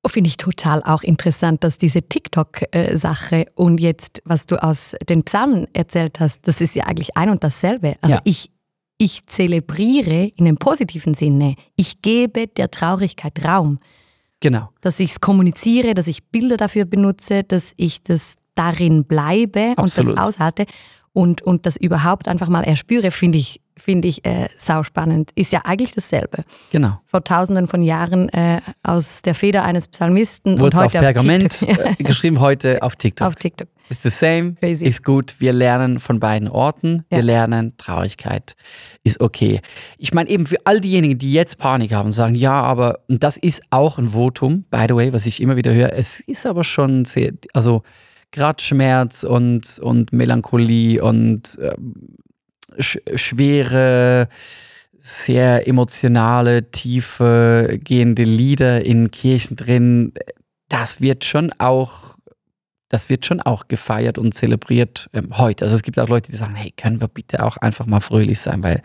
Finde 0.08 0.28
ich 0.28 0.38
total 0.38 0.84
auch 0.84 1.04
interessant, 1.04 1.64
dass 1.64 1.78
diese 1.78 2.02
TikTok-Sache 2.04 3.46
und 3.56 3.80
jetzt, 3.80 4.22
was 4.26 4.46
du 4.46 4.62
aus 4.62 4.96
den 5.10 5.24
Psalmen 5.24 5.68
erzählt 5.74 6.20
hast, 6.20 6.48
das 6.48 6.62
ist 6.62 6.76
ja 6.76 6.86
eigentlich 6.86 7.18
ein 7.18 7.30
und 7.30 7.44
dasselbe. 7.44 7.96
Also 8.02 8.16
Ja. 8.16 8.22
ich, 8.24 8.52
ich 8.98 9.26
zelebriere 9.28 10.32
in 10.36 10.48
einem 10.48 10.58
positiven 10.58 11.14
Sinne. 11.14 11.56
Ich 11.76 12.02
gebe 12.02 12.48
der 12.48 12.72
Traurigkeit 12.72 13.44
Raum. 13.44 13.80
Genau. 14.42 14.70
Dass 14.82 15.00
ich 15.00 15.12
es 15.12 15.22
kommuniziere, 15.22 15.94
dass 15.94 16.08
ich 16.08 16.26
Bilder 16.26 16.58
dafür 16.58 16.86
benutze, 16.86 17.44
dass 17.44 17.74
ich 17.78 18.04
das 18.04 18.36
darin 18.54 19.06
bleibe 19.06 19.74
Absolut. 19.76 20.12
und 20.12 20.18
das 20.18 20.26
aushalte 20.28 20.66
und, 21.14 21.42
und 21.42 21.66
das 21.66 21.78
überhaupt 21.78 22.28
einfach 22.28 22.48
mal 22.50 22.64
erspüre, 22.64 23.12
finde 23.12 23.38
ich, 23.38 23.62
finde 23.78 24.08
ich 24.08 24.26
äh, 24.26 24.48
sauspannend. 24.58 25.32
Ist 25.36 25.52
ja 25.52 25.62
eigentlich 25.66 25.94
dasselbe. 25.94 26.44
Genau. 26.72 27.00
Vor 27.06 27.24
tausenden 27.24 27.68
von 27.68 27.82
Jahren 27.84 28.30
äh, 28.30 28.62
aus 28.84 29.22
der 29.22 29.36
Feder 29.36 29.64
eines 29.64 29.88
Psalmisten 29.88 30.60
Wurde 30.60 30.78
und 30.78 30.84
auf 30.86 30.92
Pergament 30.92 31.60
TikTok. 31.60 31.86
äh, 31.86 31.96
geschrieben, 32.04 32.40
heute 32.40 32.82
auf 32.84 32.96
TikTok. 32.96 33.28
auf 33.28 33.36
TikTok. 33.36 33.68
Ist 33.88 34.02
the 34.02 34.10
same, 34.10 34.54
Crazy. 34.56 34.86
ist 34.86 35.04
gut. 35.04 35.36
Wir 35.40 35.54
lernen 35.54 36.00
von 36.00 36.20
beiden 36.20 36.48
Orten. 36.48 37.04
Wir 37.10 37.20
Ja. 37.20 37.24
lernen 37.24 37.74
Traurigkeit. 37.78 38.56
Ist 39.04 39.20
okay. 39.22 39.62
Ich 40.00 40.12
meine 40.14 40.30
eben 40.30 40.48
für 40.48 40.58
all 40.66 40.80
diejenigen, 40.82 41.20
die 41.20 41.32
jetzt 41.34 41.60
Panik 41.60 41.94
haben 41.94 42.08
und 42.08 42.14
sagen, 42.14 42.34
ja, 42.34 42.54
aber, 42.64 43.02
und 43.08 43.22
das 43.22 43.38
ist 43.38 43.62
auch 43.70 44.00
ein 44.00 44.08
Votum, 44.14 44.64
by 44.72 44.86
the 44.90 44.96
way, 44.96 45.14
was 45.14 45.28
ich 45.28 45.40
immer 45.42 45.56
wieder 45.56 45.72
höre, 45.74 45.94
es 45.94 46.20
ist 46.22 46.48
aber 46.48 46.64
schon 46.64 47.06
sehr, 47.06 47.34
also 47.54 47.84
gerade 48.32 48.62
Schmerz 48.64 49.24
und, 49.24 49.78
und 49.84 50.12
Melancholie 50.12 51.04
und 51.04 51.58
ähm, 51.62 51.94
sch 52.80 52.98
schwere, 53.16 54.28
sehr 55.00 55.68
emotionale, 55.68 56.72
tiefe, 56.72 57.80
gehende 57.84 58.24
Lieder 58.24 58.84
in 58.86 59.12
Kirchen 59.12 59.56
drin, 59.56 60.14
das 60.70 61.00
wird 61.02 61.26
schon 61.26 61.52
auch 61.60 62.16
das 62.90 63.10
wird 63.10 63.26
schon 63.26 63.42
auch 63.42 63.68
gefeiert 63.68 64.18
und 64.20 64.34
zelebriert 64.34 65.10
ähm, 65.14 65.38
heute. 65.38 65.66
Also 65.66 65.76
es 65.76 65.82
gibt 65.82 66.00
auch 66.00 66.08
Leute, 66.08 66.32
die 66.32 66.38
sagen, 66.38 66.54
hey, 66.56 66.72
können 66.72 67.02
wir 67.02 67.08
bitte 67.08 67.44
auch 67.44 67.58
einfach 67.58 67.88
mal 67.88 68.00
fröhlich 68.00 68.40
sein, 68.40 68.64
weil 68.64 68.82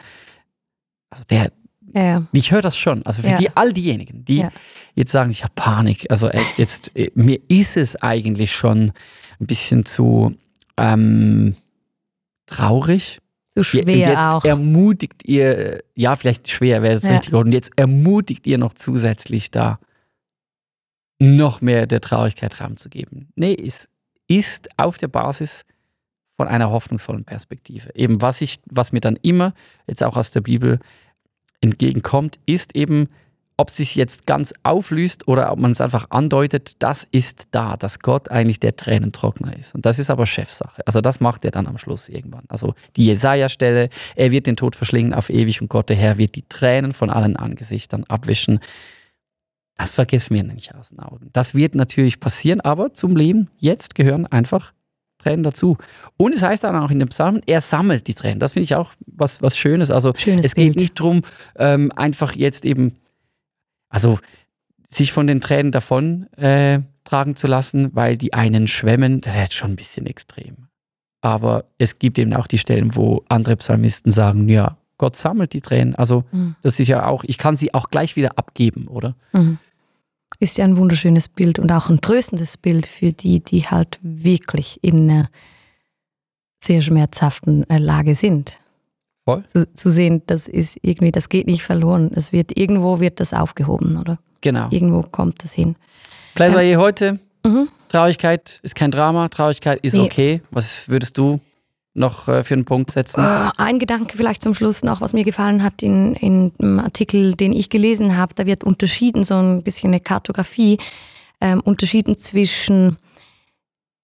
also 1.11 1.23
der, 1.31 1.53
Ja, 1.95 2.23
ich 2.33 2.51
höre 2.51 2.63
das 2.63 2.77
schon. 2.79 3.05
Also 3.05 3.23
für 3.23 3.29
Ja. 3.31 3.35
die 3.37 3.51
all 3.57 3.73
diejenigen, 3.73 4.25
die 4.25 4.39
Ja. 4.39 4.51
jetzt 4.95 5.13
sagen, 5.13 5.31
ich 5.31 5.43
habe 5.45 5.53
Panik, 5.55 6.07
also 6.11 6.29
echt 6.29 6.59
jetzt 6.59 6.91
äh, 6.97 7.11
mir 7.15 7.39
ist 7.49 7.77
es 7.77 7.95
eigentlich 7.97 8.53
schon 8.53 8.93
ein 9.39 9.47
bisschen 9.47 9.85
zu 9.85 10.35
ähm, 10.77 11.55
traurig. 12.47 13.20
So 13.55 13.61
Ja, 13.61 13.65
schwer 13.65 13.83
und 13.83 13.89
jetzt 13.89 14.29
auch. 14.29 14.45
ermutigt 14.45 15.25
ihr, 15.27 15.83
ja, 15.97 16.15
vielleicht 16.17 16.51
schwer 16.51 16.83
wäre 16.83 16.95
das 16.95 17.03
Ja. 17.03 17.11
richtige 17.13 17.37
Wort, 17.37 17.47
und 17.47 17.53
jetzt 17.53 17.73
ermutigt 17.77 18.47
ihr 18.47 18.59
noch 18.59 18.75
zusätzlich 18.75 19.51
da, 19.51 19.79
noch 21.19 21.61
mehr 21.61 21.87
der 21.87 22.01
Traurigkeit 22.01 22.61
Raum 22.61 22.77
zu 22.77 22.89
geben. 22.89 23.29
Nee, 23.35 23.55
es 23.55 23.89
ist 24.29 24.69
auf 24.79 24.97
der 24.99 25.09
Basis 25.09 25.65
von 26.37 26.49
einer 26.49 26.71
hoffnungsvollen 26.71 27.25
Perspektive. 27.25 27.91
Eben 27.95 28.23
was 28.23 28.41
ich, 28.41 28.61
was 28.71 28.93
mir 28.93 29.01
dann 29.01 29.17
immer, 29.17 29.53
jetzt 29.87 30.03
auch 30.03 30.17
aus 30.17 30.31
der 30.31 30.41
Bibel, 30.41 30.79
entgegenkommt, 31.61 32.39
ist 32.47 32.75
eben, 32.75 33.09
ob 33.61 33.69
es 33.69 33.77
sich 33.77 33.95
jetzt 33.95 34.27
ganz 34.27 34.55
auflöst 34.63 35.29
oder 35.29 35.53
ob 35.53 35.59
man 35.59 35.73
es 35.73 35.83
einfach 35.83 36.07
andeutet, 36.09 36.77
das 36.79 37.07
ist 37.13 37.49
da, 37.51 37.77
dass 37.77 37.99
Gott 37.99 38.31
eigentlich 38.31 38.59
der 38.59 38.75
Tränentrockner 38.75 39.55
ist. 39.55 39.75
Und 39.75 39.85
das 39.85 39.99
ist 39.99 40.09
aber 40.09 40.25
Chefsache. 40.25 40.81
Also 40.87 41.03
das 41.03 41.21
macht 41.21 41.45
er 41.45 41.51
dann 41.51 41.67
am 41.67 41.77
Schluss 41.77 42.09
irgendwann. 42.09 42.45
Also 42.49 42.73
die 42.97 43.05
Jesaja-Stelle, 43.05 43.91
er 44.17 44.31
wird 44.31 44.47
den 44.47 44.57
Tod 44.57 44.77
verschlingen 44.77 45.13
auf 45.13 45.29
ewig 45.29 45.61
und 45.61 45.69
Gott 45.69 45.91
der 45.91 45.97
Herr 45.97 46.17
wird 46.17 46.37
die 46.37 46.49
Tränen 46.49 46.95
von 46.95 47.11
allen 47.11 47.37
Angesichtern 47.37 48.05
abwischen. 48.05 48.61
Das 49.77 49.91
vergessen 49.91 50.35
wir 50.35 50.43
nicht 50.43 50.75
aus 50.75 50.89
den 50.89 51.01
Augen. 51.01 51.29
Das 51.35 51.55
wird 51.55 51.75
natürlich 51.75 52.19
passieren, 52.19 52.63
aber 52.63 52.95
zum 52.95 53.15
Leben 53.15 53.51
jetzt 53.59 53.95
gehören 53.95 54.25
einfach 54.27 54.73
Tränen 55.19 55.43
dazu. 55.43 55.77
Und 56.17 56.35
es 56.35 56.43
heißt 56.43 56.65
dann 56.65 56.77
auch 56.77 56.91
in 56.91 56.99
den 56.99 57.09
Psalmen, 57.09 57.43
er 57.45 57.61
sammelt 57.61 58.07
die 58.07 58.15
Tränen. 58.15 58.41
Das 58.41 58.53
finde 58.53 58.65
ich 58.65 58.75
auch 58.75 58.93
was, 59.07 59.43
was 59.43 59.57
Schönes. 59.57 59.91
Also 59.91 60.15
Schönes 60.17 60.47
es 60.47 60.55
geht 60.55 60.73
Bild. 60.73 60.77
nicht 60.77 60.99
darum, 60.99 61.21
ähm, 61.57 61.93
einfach 61.95 62.35
jetzt 62.35 62.65
eben, 62.65 62.97
also 63.91 64.19
sich 64.89 65.13
von 65.13 65.27
den 65.27 65.41
Tränen 65.43 65.71
davon 65.73 66.33
äh, 66.35 66.81
tragen 67.05 67.37
zu 67.37 67.47
lassen, 67.47 67.91
weil 67.95 68.17
die 68.17 68.33
einen 68.33 68.67
schwemmen, 68.67 69.21
das 69.21 69.37
ist 69.37 69.55
schon 69.55 69.73
ein 69.73 69.77
bisschen 69.77 70.07
extrem. 70.07 70.69
Aber 71.21 71.65
es 71.77 71.99
gibt 71.99 72.19
eben 72.19 72.33
auch 72.33 72.47
die 72.47 72.59
Stellen, 72.59 72.97
wo 72.97 73.23
andere 73.29 73.57
Psalmisten 73.57 74.11
sagen, 74.11 74.49
ja, 74.49 74.79
Gott 74.97 75.17
sammelt 75.17 75.53
die 75.53 75.61
Tränen. 75.61 75.95
Also 75.95 76.25
Mhm. 76.33 76.57
das 76.63 76.81
ist 76.81 76.89
ja 76.89 77.07
auch, 77.07 77.25
ich 77.25 77.37
kann 77.39 77.57
sie 77.57 77.73
auch 77.75 77.91
gleich 77.91 78.17
wieder 78.17 78.39
abgeben, 78.39 78.89
oder? 78.89 79.15
Mhm. 79.33 79.59
Ist 80.39 80.57
ja 80.59 80.65
ein 80.65 80.77
wunderschönes 80.77 81.29
Bild 81.29 81.59
und 81.59 81.71
auch 81.73 81.91
ein 81.91 82.01
tröstendes 82.01 82.57
Bild 82.57 82.87
für 82.87 83.13
die, 83.13 83.41
die 83.41 83.67
halt 83.67 83.99
wirklich 84.03 84.79
in 84.83 85.11
einer 85.11 85.31
sehr 86.63 86.81
schmerzhaften 86.83 87.69
äh, 87.69 87.79
Lage 87.79 88.15
sind. 88.15 88.61
Voll. 89.25 89.45
Zu, 89.47 89.73
zu 89.75 89.91
sehen, 89.91 90.23
das 90.27 90.49
ist 90.49 90.79
irgendwie, 90.83 91.13
das 91.13 91.29
geht 91.29 91.47
nicht 91.47 91.63
verloren. 91.63 92.11
Es 92.15 92.33
wird 92.33 92.57
irgendwo 92.57 93.01
wird 93.01 93.21
das 93.21 93.33
aufgehoben, 93.35 93.97
oder? 93.99 94.19
Genau. 94.41 94.69
Irgendwo 94.71 95.03
kommt 95.03 95.45
das 95.45 95.53
hin. 95.53 95.77
Plädoyer 96.35 96.79
heute, 96.79 97.19
Mhm. 97.45 97.69
Traurigkeit 97.89 98.61
ist 98.63 98.75
kein 98.75 98.91
Drama, 98.91 99.29
Traurigkeit 99.31 99.81
ist 99.83 99.95
Nee. 99.95 100.01
okay. 100.03 100.43
Was 100.51 100.89
würdest 100.91 101.17
du 101.17 101.41
noch 101.95 102.29
äh, 102.29 102.45
für 102.45 102.53
einen 102.55 102.67
Punkt 102.67 102.91
setzen? 102.91 103.21
Äh, 103.25 103.51
Ein 103.57 103.79
Gedanke 103.79 104.17
vielleicht 104.19 104.43
zum 104.43 104.53
Schluss 104.55 104.83
noch, 104.83 105.01
was 105.01 105.13
mir 105.15 105.25
gefallen 105.25 105.63
hat 105.63 105.83
in, 105.83 106.15
in 106.17 106.53
einem 106.61 106.81
Artikel, 106.81 107.35
den 107.35 107.53
ich 107.55 107.71
gelesen 107.71 108.17
habe. 108.19 108.35
Da 108.35 108.45
wird 108.47 108.63
unterschieden, 108.63 109.25
so 109.25 109.37
ein 109.37 109.63
bisschen 109.63 109.89
eine 109.91 110.01
Kartografie, 110.01 110.77
ähm, 111.41 111.61
unterschieden 111.63 112.17
zwischen 112.19 112.99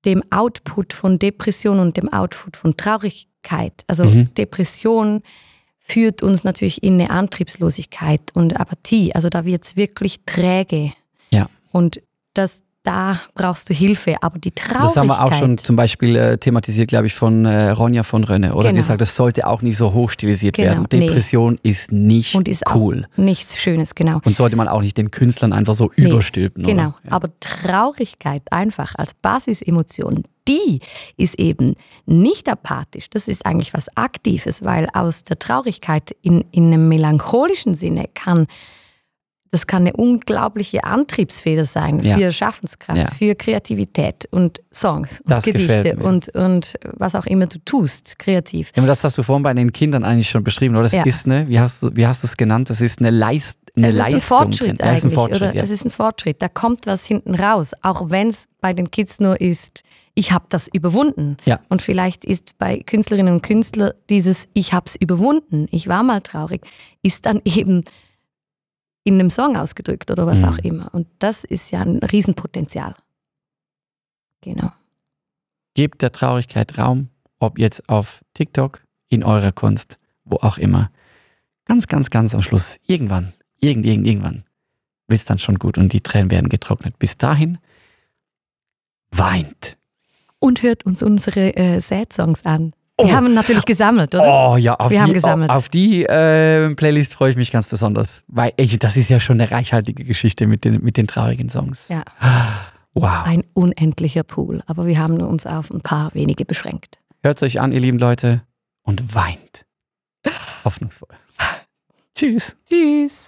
dem 0.06 0.22
Output 0.30 0.92
von 0.94 1.18
Depression 1.18 1.78
und 1.78 1.96
dem 1.98 2.10
Output 2.12 2.56
von 2.56 2.76
Traurigkeit. 2.76 3.26
Also 3.86 4.04
Mhm. 4.04 4.34
Depression 4.34 5.22
führt 5.78 6.22
uns 6.22 6.42
natürlich 6.44 6.82
in 6.82 6.94
eine 6.94 7.10
Antriebslosigkeit 7.10 8.20
und 8.34 8.58
Apathie. 8.58 9.14
Also 9.14 9.28
da 9.28 9.44
wird 9.44 9.64
es 9.64 9.76
wirklich 9.76 10.20
träge. 10.26 10.92
Ja. 11.30 11.48
Und 11.70 12.02
das, 12.34 12.62
da 12.86 13.20
brauchst 13.34 13.68
du 13.68 13.74
Hilfe. 13.74 14.16
Aber 14.22 14.38
die 14.38 14.52
Traurigkeit. 14.52 14.84
Das 14.84 14.96
haben 14.96 15.08
wir 15.08 15.22
auch 15.22 15.32
schon 15.34 15.58
zum 15.58 15.76
Beispiel 15.76 16.14
äh, 16.16 16.38
thematisiert, 16.38 16.88
glaube 16.88 17.06
ich, 17.06 17.14
von 17.14 17.44
äh, 17.44 17.70
Ronja 17.70 18.02
von 18.02 18.24
Rönne. 18.24 18.54
Oder 18.54 18.68
die 18.70 18.74
Genau. 18.76 18.86
sagt, 18.86 19.00
das 19.00 19.16
sollte 19.16 19.46
auch 19.46 19.62
nicht 19.62 19.76
so 19.76 19.92
hochstilisiert 19.92 20.56
Genau, 20.56 20.70
werden. 20.70 20.86
nee. 20.92 21.06
Depression 21.06 21.58
ist 21.62 21.92
nicht 21.92 22.34
Und 22.34 22.48
ist 22.48 22.62
cool. 22.74 23.06
Nichts 23.16 23.58
Schönes, 23.58 23.94
genau. 23.94 24.20
Und 24.24 24.36
sollte 24.36 24.56
man 24.56 24.68
auch 24.68 24.80
nicht 24.82 24.96
den 24.96 25.10
Künstlern 25.10 25.52
einfach 25.52 25.74
so 25.74 25.90
Nee, 25.96 26.08
überstülpen. 26.10 26.64
Genau? 26.64 26.94
Ja. 27.04 27.10
aber 27.12 27.28
Traurigkeit 27.40 28.42
einfach 28.50 28.94
als 28.96 29.14
Basisemotion, 29.14 30.24
die 30.48 30.80
ist 31.16 31.38
eben 31.38 31.74
nicht 32.06 32.48
apathisch, 32.48 33.10
das 33.10 33.26
ist 33.28 33.44
eigentlich 33.44 33.74
was 33.74 33.88
Aktives, 33.96 34.64
weil 34.64 34.88
aus 34.94 35.24
der 35.24 35.38
Traurigkeit 35.38 36.14
in, 36.22 36.44
in 36.52 36.66
einem 36.72 36.88
melancholischen 36.88 37.74
Sinne 37.74 38.06
kann 38.14 38.46
das 39.50 39.66
kann 39.66 39.82
eine 39.82 39.92
unglaubliche 39.94 40.84
Antriebsfeder 40.84 41.64
sein 41.64 42.00
Ja. 42.00 42.16
für 42.16 42.32
Schaffenskraft, 42.32 42.98
Ja. 43.00 43.10
für 43.10 43.34
Kreativität 43.34 44.26
und 44.30 44.60
Songs 44.72 45.20
und 45.20 45.30
Das 45.30 45.44
Gedichte 45.44 45.96
und, 45.96 46.28
und 46.34 46.74
was 46.94 47.14
auch 47.14 47.26
immer 47.26 47.46
du 47.46 47.58
tust, 47.64 48.18
kreativ. 48.18 48.72
Ja, 48.76 48.84
das 48.84 49.04
hast 49.04 49.16
du 49.18 49.22
vorhin 49.22 49.42
bei 49.42 49.54
den 49.54 49.72
Kindern 49.72 50.04
eigentlich 50.04 50.28
schon 50.28 50.44
beschrieben, 50.44 50.74
oder? 50.74 50.84
Das 50.84 50.92
Ja. 50.92 51.04
ist 51.04 51.26
eine, 51.26 51.48
wie 51.48 51.58
hast 51.58 51.82
du, 51.82 51.90
wie 51.94 52.06
hast 52.06 52.22
du 52.22 52.26
es 52.26 52.36
genannt? 52.36 52.70
Das 52.70 52.80
ist 52.80 52.98
eine, 53.00 53.10
Leist, 53.10 53.58
eine 53.76 53.88
es 53.88 53.94
ist 53.94 53.98
Leistung. 53.98 54.14
ein 54.16 54.20
Fortschritt 54.20 54.72
ist 54.72 54.80
ein 54.82 54.88
eigentlich, 54.88 55.14
Fortschritt. 55.14 55.54
Es 55.54 55.70
ist 55.70 55.84
ein 55.84 55.90
Fortschritt. 55.90 56.42
Da 56.42 56.48
kommt 56.48 56.86
was 56.86 57.06
hinten 57.06 57.34
raus, 57.34 57.72
auch 57.82 58.10
wenn 58.10 58.28
es 58.28 58.46
bei 58.60 58.72
den 58.72 58.90
Kids 58.90 59.20
nur 59.20 59.40
ist, 59.40 59.82
ich 60.18 60.32
habe 60.32 60.46
das 60.48 60.66
überwunden. 60.68 61.36
Ja. 61.44 61.60
Und 61.68 61.82
vielleicht 61.82 62.24
ist 62.24 62.56
bei 62.58 62.78
Künstlerinnen 62.78 63.34
und 63.34 63.42
Künstlern 63.42 63.92
dieses 64.08 64.46
Ich 64.54 64.72
habe 64.72 64.86
es 64.86 64.96
überwunden, 64.96 65.66
ich 65.70 65.88
war 65.88 66.02
mal 66.02 66.22
traurig, 66.22 66.62
ist 67.02 67.26
dann 67.26 67.42
eben 67.44 67.84
in 69.06 69.14
einem 69.14 69.30
Song 69.30 69.56
ausgedrückt 69.56 70.10
oder 70.10 70.26
was 70.26 70.40
Mhm. 70.42 70.48
auch 70.48 70.58
immer. 70.58 70.92
Und 70.92 71.06
das 71.20 71.44
ist 71.44 71.70
ja 71.70 71.80
ein 71.80 71.98
Riesenpotenzial. 71.98 72.96
Genau. 74.40 74.72
Gebt 75.74 76.02
der 76.02 76.10
Traurigkeit 76.10 76.76
Raum, 76.76 77.08
ob 77.38 77.58
jetzt 77.60 77.88
auf 77.88 78.24
TikTok, 78.34 78.82
in 79.08 79.22
eurer 79.22 79.52
Kunst, 79.52 79.98
wo 80.24 80.36
auch 80.38 80.58
immer. 80.58 80.90
Ganz, 81.66 81.86
ganz, 81.86 82.10
ganz 82.10 82.34
am 82.34 82.42
Schluss, 82.42 82.78
irgendwann, 82.86 83.32
irgend, 83.60 83.86
irgend, 83.86 84.08
irgendwann, 84.08 84.44
wird 85.06 85.20
es 85.20 85.24
dann 85.24 85.38
schon 85.38 85.60
gut 85.60 85.78
und 85.78 85.92
die 85.92 86.00
Tränen 86.00 86.32
werden 86.32 86.48
getrocknet. 86.48 86.98
Bis 86.98 87.16
dahin, 87.16 87.58
weint. 89.12 89.78
Und 90.40 90.62
hört 90.62 90.84
uns 90.84 91.04
unsere 91.04 91.54
äh, 91.54 91.80
Sad-Songs 91.80 92.44
an. 92.44 92.72
Oh. 92.98 93.06
Wir 93.06 93.14
haben 93.14 93.34
natürlich 93.34 93.66
gesammelt, 93.66 94.14
oder? 94.14 94.52
Oh 94.52 94.56
ja, 94.56 94.74
auf 94.74 94.90
Wir 94.90 94.96
die, 94.96 95.02
haben 95.02 95.12
gesammelt. 95.12 95.50
auf 95.50 95.68
die 95.68 96.04
äh, 96.04 96.74
Playlist 96.74 97.14
freue 97.14 97.30
ich 97.30 97.36
mich 97.36 97.52
ganz 97.52 97.66
besonders. 97.66 98.22
Weil 98.26 98.52
ey, 98.56 98.66
das 98.78 98.96
ist 98.96 99.10
ja 99.10 99.20
schon 99.20 99.38
eine 99.38 99.50
reichhaltige 99.50 100.04
Geschichte 100.04 100.46
mit 100.46 100.64
den, 100.64 100.82
mit 100.82 100.96
den 100.96 101.06
traurigen 101.06 101.48
Songs. 101.48 101.88
Ja. 101.88 102.02
Wow. 102.98 103.26
Ein 103.26 103.44
unendlicher 103.52 104.22
Pool. 104.22 104.62
Aber 104.66 104.86
wir 104.86 104.98
haben 104.98 105.20
uns 105.20 105.44
auf 105.44 105.70
ein 105.70 105.82
paar 105.82 106.14
wenige 106.14 106.46
beschränkt. 106.46 106.98
Hört 107.22 107.42
euch 107.42 107.60
an, 107.60 107.70
ihr 107.70 107.80
lieben 107.80 107.98
Leute, 107.98 108.40
und 108.84 109.14
weint. 109.14 109.66
Hoffnungsvoll. 110.64 111.10
Tschüss. 112.14 112.56
Tschüss. 112.66 113.26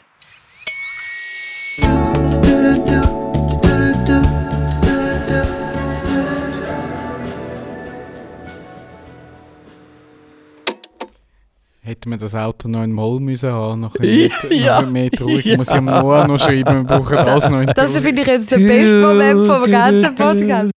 Hätte 11.89 12.11
man 12.11 12.19
das 12.19 12.35
Auto 12.35 12.69
noch 12.69 12.83
in 12.83 12.93
Moll 12.93 13.19
müssen 13.19 13.51
haben, 13.51 13.81
noch 13.81 13.95
ein 13.95 14.01
bisschen 14.03 14.53
Ja. 14.63 14.83
noch 14.83 14.91
mehr 14.91 15.11
traurig. 15.11 15.43
Ja. 15.47 15.53
Ich 15.53 15.57
muss 15.59 15.73
ja 15.73 15.81
morgen 15.81 16.29
noch 16.29 16.39
schreiben, 16.39 16.77
wir 16.77 16.85
brauchen 16.85 17.17
das 17.17 17.49
noch 17.49 17.61
in 17.63 17.67
Das 17.75 17.97
finde 17.97 18.21
ich 18.21 18.29
jetzt 18.29 18.53
der 18.53 18.59
beste 18.59 19.01
Moment 19.01 19.47
vom 19.47 19.71
ganzen 19.71 20.15
Podcast. 20.15 20.71